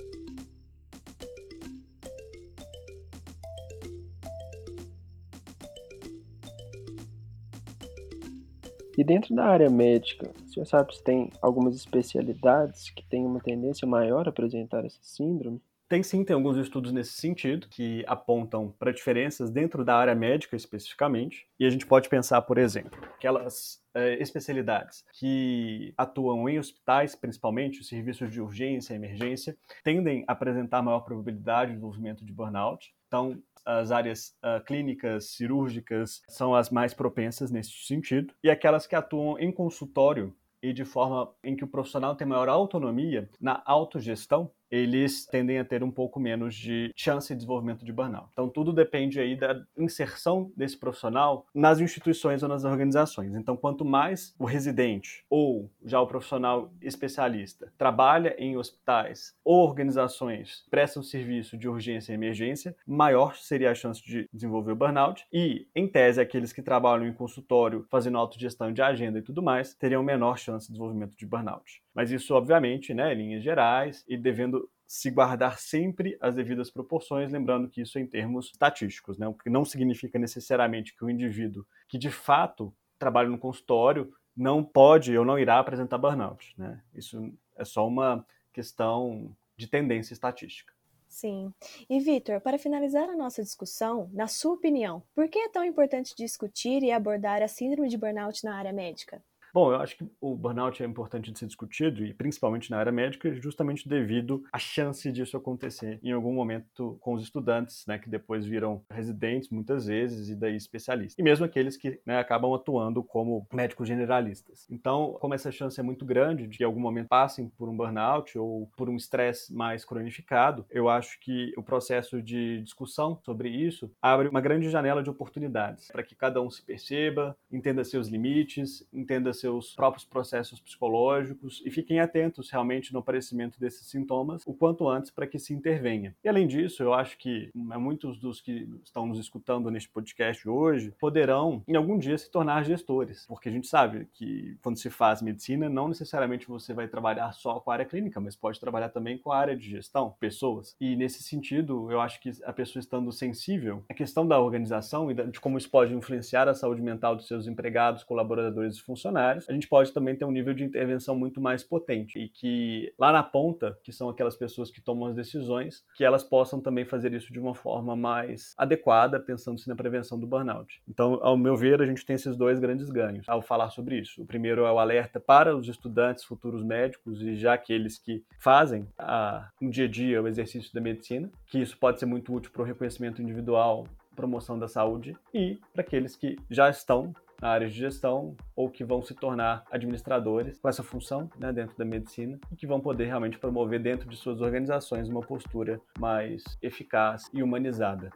E 8.97 9.03
dentro 9.03 9.35
da 9.35 9.45
área 9.47 9.69
médica, 9.69 10.31
o 10.45 10.49
senhor 10.49 10.67
sabe 10.67 10.95
se 10.95 11.03
tem 11.03 11.31
algumas 11.43 11.75
especialidades 11.75 12.91
que 12.91 13.05
têm 13.05 13.27
uma 13.27 13.41
tendência 13.41 13.87
maior 13.89 14.27
a 14.27 14.31
apresentar 14.31 14.85
essa 14.85 15.01
síndrome? 15.03 15.61
Tem 15.89 16.03
sim, 16.03 16.25
tem 16.25 16.35
alguns 16.35 16.57
estudos 16.57 16.93
nesse 16.93 17.13
sentido 17.13 17.69
que 17.69 18.03
apontam 18.07 18.75
para 18.79 18.93
diferenças 18.93 19.51
dentro 19.51 19.85
da 19.85 19.97
área 19.97 20.15
médica 20.15 20.57
especificamente. 20.57 21.47
E 21.61 21.67
a 21.67 21.71
gente 21.71 21.87
pode 21.87 22.09
pensar, 22.09 22.41
por 22.43 22.57
exemplo, 22.57 22.99
aquelas 23.15 23.83
é, 23.95 24.15
especialidades 24.21 25.05
que 25.13 25.93
atuam 25.97 26.49
em 26.49 26.59
hospitais, 26.59 27.15
principalmente 27.15 27.81
os 27.81 27.89
serviços 27.89 28.31
de 28.31 28.41
urgência 28.41 28.95
e 28.95 28.97
emergência, 28.97 29.57
tendem 29.83 30.25
a 30.27 30.33
apresentar 30.33 30.83
maior 30.83 31.01
probabilidade 31.01 31.67
de 31.67 31.75
desenvolvimento 31.75 32.25
de 32.25 32.33
burnout. 32.33 32.95
Então, 33.15 33.41
as 33.65 33.93
áreas 33.93 34.37
uh, 34.43 34.61
clínicas, 34.65 35.27
cirúrgicas, 35.37 36.21
são 36.29 36.53
as 36.53 36.69
mais 36.69 36.93
propensas 36.93 37.49
nesse 37.49 37.71
sentido. 37.71 38.35
E 38.43 38.51
aquelas 38.51 38.89
que 38.89 38.97
atuam 38.97 39.39
em 39.39 39.53
consultório 39.53 40.35
e 40.61 40.73
de 40.73 40.85
forma 40.85 41.33
em 41.45 41.55
que 41.55 41.63
o 41.63 41.69
profissional 41.69 42.17
tem 42.17 42.27
maior 42.27 42.49
autonomia 42.49 43.31
na 43.41 43.63
autogestão, 43.65 44.51
eles 44.75 45.25
tendem 45.27 45.59
a 45.59 45.65
ter 45.65 45.83
um 45.83 45.91
pouco 45.91 46.19
menos 46.19 46.55
de 46.55 46.91
chance 46.97 47.29
de 47.29 47.37
desenvolvimento 47.37 47.85
de 47.85 47.93
burnout. 47.93 48.29
Então 48.33 48.49
tudo 48.49 48.73
depende 48.73 49.21
aí 49.21 49.37
da 49.37 49.63
inserção 49.79 50.51
desse 50.57 50.77
profissional 50.77 51.47
nas 51.55 51.79
instituições 51.81 52.43
ou 52.43 52.49
nas 52.49 52.65
organizações. 52.65 53.35
Então 53.35 53.57
quanto 53.57 53.85
mais 53.85 54.35
o 54.39 54.45
residente 54.45 55.25
ou 55.31 55.71
já 55.85 56.01
o 56.01 56.07
profissional 56.07 56.73
especialista 56.81 57.73
trabalha 57.79 58.35
em 58.39 58.57
hospitais 58.57 59.35
ou 59.45 59.65
organizações 59.65 60.65
prestam 60.71 61.03
serviço 61.03 61.57
de 61.57 61.69
urgência 61.69 62.13
e 62.13 62.15
emergência, 62.15 62.75
maior 62.87 63.37
seria 63.37 63.71
a 63.71 63.75
chance 63.75 64.03
de 64.03 64.29
desenvolver 64.33 64.73
o 64.73 64.77
burnout 64.77 65.27
e, 65.33 65.69
em 65.75 65.87
tese, 65.87 66.21
aqueles 66.21 66.53
que 66.53 66.63
trabalham 66.63 67.07
em 67.07 67.13
consultório 67.13 67.87
fazendo 67.91 68.19
autogestão 68.19 68.73
de 68.73 68.83
agenda 68.83 69.19
e 69.19 69.23
tudo 69.23 69.43
mais, 69.43 69.75
teriam 69.75 70.03
menor 70.03 70.39
chance 70.39 70.67
de 70.67 70.73
desenvolvimento 70.73 71.17
de 71.17 71.27
burnout. 71.27 71.84
Mas 71.95 72.11
isso, 72.11 72.35
obviamente, 72.35 72.93
né, 72.93 73.15
em 73.15 73.17
linhas 73.17 73.43
gerais 73.43 74.05
e 74.09 74.17
devendo 74.17 74.69
se 74.87 75.11
guardar 75.11 75.59
sempre 75.59 76.17
as 76.21 76.35
devidas 76.35 76.71
proporções, 76.71 77.33
lembrando 77.33 77.69
que 77.69 77.81
isso 77.81 77.99
é 77.99 78.01
em 78.01 78.07
termos 78.07 78.47
estatísticos, 78.47 79.19
né? 79.19 79.27
o 79.27 79.35
que 79.35 79.49
não 79.49 79.65
significa 79.65 80.19
necessariamente 80.19 80.95
que 80.95 81.05
o 81.05 81.11
indivíduo 81.11 81.67
que 81.89 81.97
de 81.97 82.11
fato 82.11 82.75
trabalha 82.99 83.29
no 83.29 83.39
consultório 83.39 84.13
não 84.37 84.63
pode 84.63 85.17
ou 85.17 85.25
não 85.25 85.39
irá 85.39 85.59
apresentar 85.59 85.99
burnout. 85.99 86.55
Né? 86.59 86.83
Isso 86.95 87.33
é 87.57 87.65
só 87.65 87.87
uma 87.87 88.27
questão 88.53 89.35
de 89.57 89.67
tendência 89.67 90.13
estatística. 90.13 90.73
Sim. 91.09 91.55
E 91.89 92.01
Vitor, 92.01 92.41
para 92.41 92.59
finalizar 92.59 93.09
a 93.09 93.17
nossa 93.17 93.41
discussão, 93.41 94.11
na 94.13 94.27
sua 94.27 94.55
opinião, 94.55 95.01
por 95.15 95.29
que 95.29 95.39
é 95.39 95.49
tão 95.49 95.65
importante 95.65 96.15
discutir 96.17 96.83
e 96.83 96.91
abordar 96.91 97.41
a 97.41 97.47
síndrome 97.47 97.89
de 97.89 97.97
burnout 97.97 98.45
na 98.45 98.57
área 98.57 98.73
médica? 98.73 99.23
Bom, 99.55 99.71
eu 99.73 99.77
acho 99.81 99.97
que 99.97 100.05
o 100.21 100.35
burnout 100.35 100.83
é 100.83 100.87
importante 100.87 101.31
de 101.31 101.39
ser 101.39 101.47
discutido, 101.47 102.05
e 102.05 102.13
principalmente 102.13 102.73
na 102.73 102.77
área 102.77 102.91
médica, 102.91 103.33
justamente 103.41 103.89
devido 103.89 104.43
à 104.53 104.59
chance 104.59 105.13
disso 105.13 105.37
acontecer 105.37 106.01
em 106.03 106.11
algum 106.11 106.33
momento 106.35 106.99
com 107.01 107.15
os 107.15 107.23
estudantes, 107.23 107.87
né, 107.87 107.97
que 107.97 108.11
depois 108.11 108.45
viram 108.45 108.85
residentes 108.91 109.51
muitas 109.51 109.87
vezes 109.87 110.29
e 110.29 110.35
daí 110.35 110.57
especialistas. 110.57 111.17
E 111.17 111.23
mesmo 111.23 111.45
aqueles 111.45 111.77
que 111.77 112.01
né, 112.05 112.19
acabam 112.19 112.53
atuando 112.53 113.01
como 113.05 113.47
médicos 113.53 113.87
generalistas. 113.87 114.67
Então, 114.69 115.17
como 115.21 115.35
essa 115.35 115.53
chance 115.53 115.79
é 115.79 115.85
muito 115.85 116.05
grande 116.05 116.49
de 116.49 116.59
que 116.59 116.65
em 116.65 116.67
algum 116.67 116.81
momento 116.81 117.07
passem 117.07 117.49
por 117.51 117.69
um 117.69 117.77
burnout 117.77 118.37
ou 118.37 118.67
por 118.77 118.89
um 118.89 118.97
estresse 118.97 119.55
mais 119.55 119.85
cronificado, 119.85 120.67
eu 120.69 120.89
acho 120.89 121.21
que 121.21 121.53
o 121.57 121.63
processo 121.63 122.21
de 122.21 122.61
discussão 122.63 123.21
sobre 123.25 123.51
isso 123.51 123.89
abre 124.03 124.27
uma 124.27 124.41
grande 124.41 124.69
janela 124.69 125.01
de 125.01 125.11
oportunidades 125.11 125.87
para 125.93 126.03
que 126.03 126.17
cada 126.17 126.43
um 126.43 126.51
se 126.51 126.61
perceba, 126.65 127.37
entenda 127.53 127.85
seus 127.85 128.09
limites, 128.09 128.85
entenda 128.93 129.33
seus 129.45 129.75
próprios 129.75 130.07
processos 130.07 130.59
psicológicos 130.59 131.63
e 131.67 131.71
fiquem 131.71 132.01
atentos 132.01 132.51
realmente 132.51 132.95
no 132.95 133.01
aparecimento 133.01 133.61
desses 133.61 133.87
sintomas 133.87 134.43
o 134.47 134.55
quanto 134.55 134.89
antes 134.89 135.11
para 135.11 135.27
que 135.27 135.39
se 135.39 135.53
intervenha. 135.53 136.17
E 136.25 136.29
além 136.29 136.47
disso, 136.47 136.83
eu 136.83 136.95
acho 136.95 137.19
que 137.19 137.51
é, 137.71 137.77
muitos 137.77 138.19
dos 138.19 138.41
que 138.41 138.67
estão 138.83 139.07
nos 139.07 139.19
escutando 139.19 139.71
neste 139.71 139.91
podcast 139.91 140.49
hoje 140.49 140.95
poderão 140.99 141.63
em 141.69 141.77
algum 141.77 141.99
dia 141.99 142.17
se 142.17 142.31
tornar 142.31 142.65
gestores, 142.65 143.27
porque 143.27 143.51
a 143.51 143.53
gente 143.53 143.67
sabe 143.67 144.09
que 144.15 144.57
quando 144.63 144.79
se 144.79 144.89
faz 144.89 145.21
medicina, 145.21 145.69
não 145.69 145.89
necessariamente 145.89 146.49
você 146.49 146.73
vai 146.73 146.89
trabalhar 146.89 147.31
só 147.33 147.61
com 147.61 147.71
a 147.71 147.75
área 147.75 147.85
clínica, 147.85 148.19
mas 148.21 148.35
pode 148.35 148.59
trabalhar 148.59 148.89
também 148.89 149.19
com 149.19 149.31
a 149.31 149.37
área 149.37 149.57
de 149.57 149.69
gestão, 149.69 150.15
pessoas. 150.19 150.75
E 150.81 150.97
nesse 150.97 151.23
sentido, 151.23 151.91
eu 151.91 152.01
acho 152.01 152.19
que 152.19 152.31
a 152.45 152.53
pessoa 152.53 152.81
estando 152.81 153.13
sensível 153.13 153.85
à 153.91 153.95
questão 153.95 154.27
da 154.27 154.41
organização 154.41 155.11
e 155.11 155.15
de 155.15 155.41
como 155.41 155.59
isso 155.59 155.71
pode 155.71 155.93
influenciar 155.93 156.49
a 156.49 156.55
saúde 156.55 156.81
mental 156.81 157.15
dos 157.15 157.27
seus 157.27 157.47
empregados, 157.47 158.03
colaboradores 158.05 158.77
e 158.77 158.83
funcionários, 158.83 159.34
a 159.49 159.53
gente 159.53 159.69
pode 159.69 159.93
também 159.93 160.15
ter 160.17 160.25
um 160.25 160.31
nível 160.31 160.55
de 160.55 160.65
intervenção 160.65 161.17
muito 161.17 161.41
mais 161.41 161.63
potente 161.63 162.19
e 162.19 162.29
que 162.29 162.93
lá 162.99 163.13
na 163.13 163.23
ponta, 163.23 163.79
que 163.83 163.93
são 163.93 164.09
aquelas 164.09 164.37
pessoas 164.37 164.71
que 164.71 164.81
tomam 164.81 165.09
as 165.09 165.15
decisões, 165.15 165.85
que 165.97 166.05
elas 166.05 166.23
possam 166.23 166.61
também 166.61 166.85
fazer 166.85 167.13
isso 167.13 167.33
de 167.33 167.39
uma 167.39 167.55
forma 167.55 167.97
mais 167.97 168.55
adequada, 168.57 169.19
pensando-se 169.19 169.69
na 169.69 169.77
prevenção 169.77 170.19
do 170.19 170.27
burnout. 170.27 170.83
Então, 170.89 171.19
ao 171.23 171.37
meu 171.37 171.57
ver, 171.57 171.81
a 171.81 171.87
gente 171.87 172.05
tem 172.05 172.15
esses 172.15 172.37
dois 172.37 172.59
grandes 172.59 172.91
ganhos 172.91 173.29
ao 173.29 173.43
falar 173.43 173.71
sobre 173.71 173.99
isso. 173.99 174.23
O 174.23 174.27
primeiro 174.27 174.65
é 174.65 174.73
o 174.73 174.79
alerta 174.79 175.19
para 175.19 175.57
os 175.57 175.69
estudantes, 175.69 176.25
futuros 176.25 176.63
médicos 176.63 177.23
e 177.23 177.37
já 177.37 177.55
aqueles 177.55 177.99
que 177.99 178.25
fazem 178.39 178.87
a, 178.99 179.51
no 179.61 179.71
dia 179.71 179.85
a 179.87 179.89
dia 179.89 180.23
o 180.23 180.29
exercício 180.29 180.73
da 180.73 180.81
medicina, 180.81 181.31
que 181.47 181.59
isso 181.59 181.77
pode 181.79 181.99
ser 181.99 182.07
muito 182.07 182.33
útil 182.35 182.51
para 182.53 182.63
o 182.63 182.65
reconhecimento 182.65 183.23
individual 183.23 183.87
promoção 184.15 184.59
da 184.59 184.69
saúde 184.69 185.17
e 185.33 185.59
para 185.73 185.83
aqueles 185.83 186.17
que 186.17 186.37
já 186.49 186.71
estão 186.71 187.13
na 187.45 187.51
área 187.51 187.69
de 187.69 187.75
gestão 187.75 188.35
ou 188.57 188.71
que 188.71 188.83
vão 188.83 189.03
se 189.03 189.15
tornar 189.15 189.67
administradores 189.71 190.59
com 190.59 190.67
essa 190.67 190.83
função 190.83 191.29
né, 191.39 191.53
dentro 191.53 191.77
da 191.77 191.85
medicina 191.85 192.41
e 192.51 192.57
que 192.57 192.67
vão 192.67 192.81
poder 192.81 193.05
realmente 193.05 193.39
promover 193.39 193.83
dentro 193.83 194.09
de 194.09 194.17
suas 194.17 194.41
organizações 194.41 195.11
uma 195.11 195.21
postura 195.21 195.79
mais 195.99 196.43
eficaz 196.63 197.31
e 197.35 197.43
humanizada. 197.43 198.11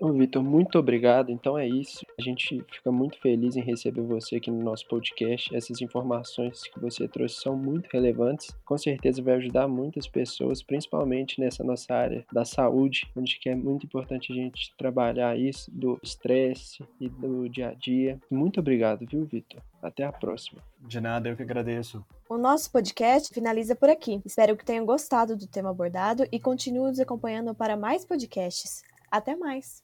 Ô, 0.00 0.12
Vitor, 0.12 0.42
muito 0.42 0.78
obrigado. 0.78 1.30
Então 1.30 1.56
é 1.56 1.66
isso. 1.66 2.04
A 2.18 2.22
gente 2.22 2.64
fica 2.70 2.90
muito 2.90 3.18
feliz 3.20 3.56
em 3.56 3.62
receber 3.62 4.02
você 4.02 4.36
aqui 4.36 4.50
no 4.50 4.62
nosso 4.62 4.86
podcast. 4.88 5.54
Essas 5.54 5.80
informações 5.80 6.62
que 6.64 6.80
você 6.80 7.08
trouxe 7.08 7.40
são 7.40 7.56
muito 7.56 7.88
relevantes. 7.92 8.54
Com 8.64 8.76
certeza 8.76 9.22
vai 9.22 9.34
ajudar 9.34 9.68
muitas 9.68 10.06
pessoas, 10.06 10.62
principalmente 10.62 11.40
nessa 11.40 11.62
nossa 11.62 11.94
área 11.94 12.24
da 12.32 12.44
saúde, 12.44 13.08
onde 13.16 13.38
é 13.46 13.54
muito 13.54 13.86
importante 13.86 14.32
a 14.32 14.34
gente 14.34 14.74
trabalhar 14.76 15.38
isso 15.38 15.70
do 15.70 15.98
estresse 16.02 16.84
e 17.00 17.08
do 17.08 17.48
dia 17.48 17.68
a 17.68 17.74
dia. 17.74 18.18
Muito 18.30 18.60
obrigado, 18.60 19.06
viu, 19.06 19.24
Vitor? 19.24 19.60
Até 19.82 20.04
a 20.04 20.12
próxima. 20.12 20.62
De 20.80 21.00
nada, 21.00 21.28
eu 21.28 21.36
que 21.36 21.42
agradeço. 21.42 22.04
O 22.28 22.38
nosso 22.38 22.70
podcast 22.70 23.32
finaliza 23.32 23.76
por 23.76 23.88
aqui. 23.88 24.20
Espero 24.24 24.56
que 24.56 24.64
tenham 24.64 24.86
gostado 24.86 25.36
do 25.36 25.46
tema 25.46 25.70
abordado 25.70 26.24
e 26.32 26.40
continuem 26.40 26.88
nos 26.88 27.00
acompanhando 27.00 27.54
para 27.54 27.76
mais 27.76 28.04
podcasts. 28.04 28.82
Até 29.10 29.36
mais! 29.36 29.82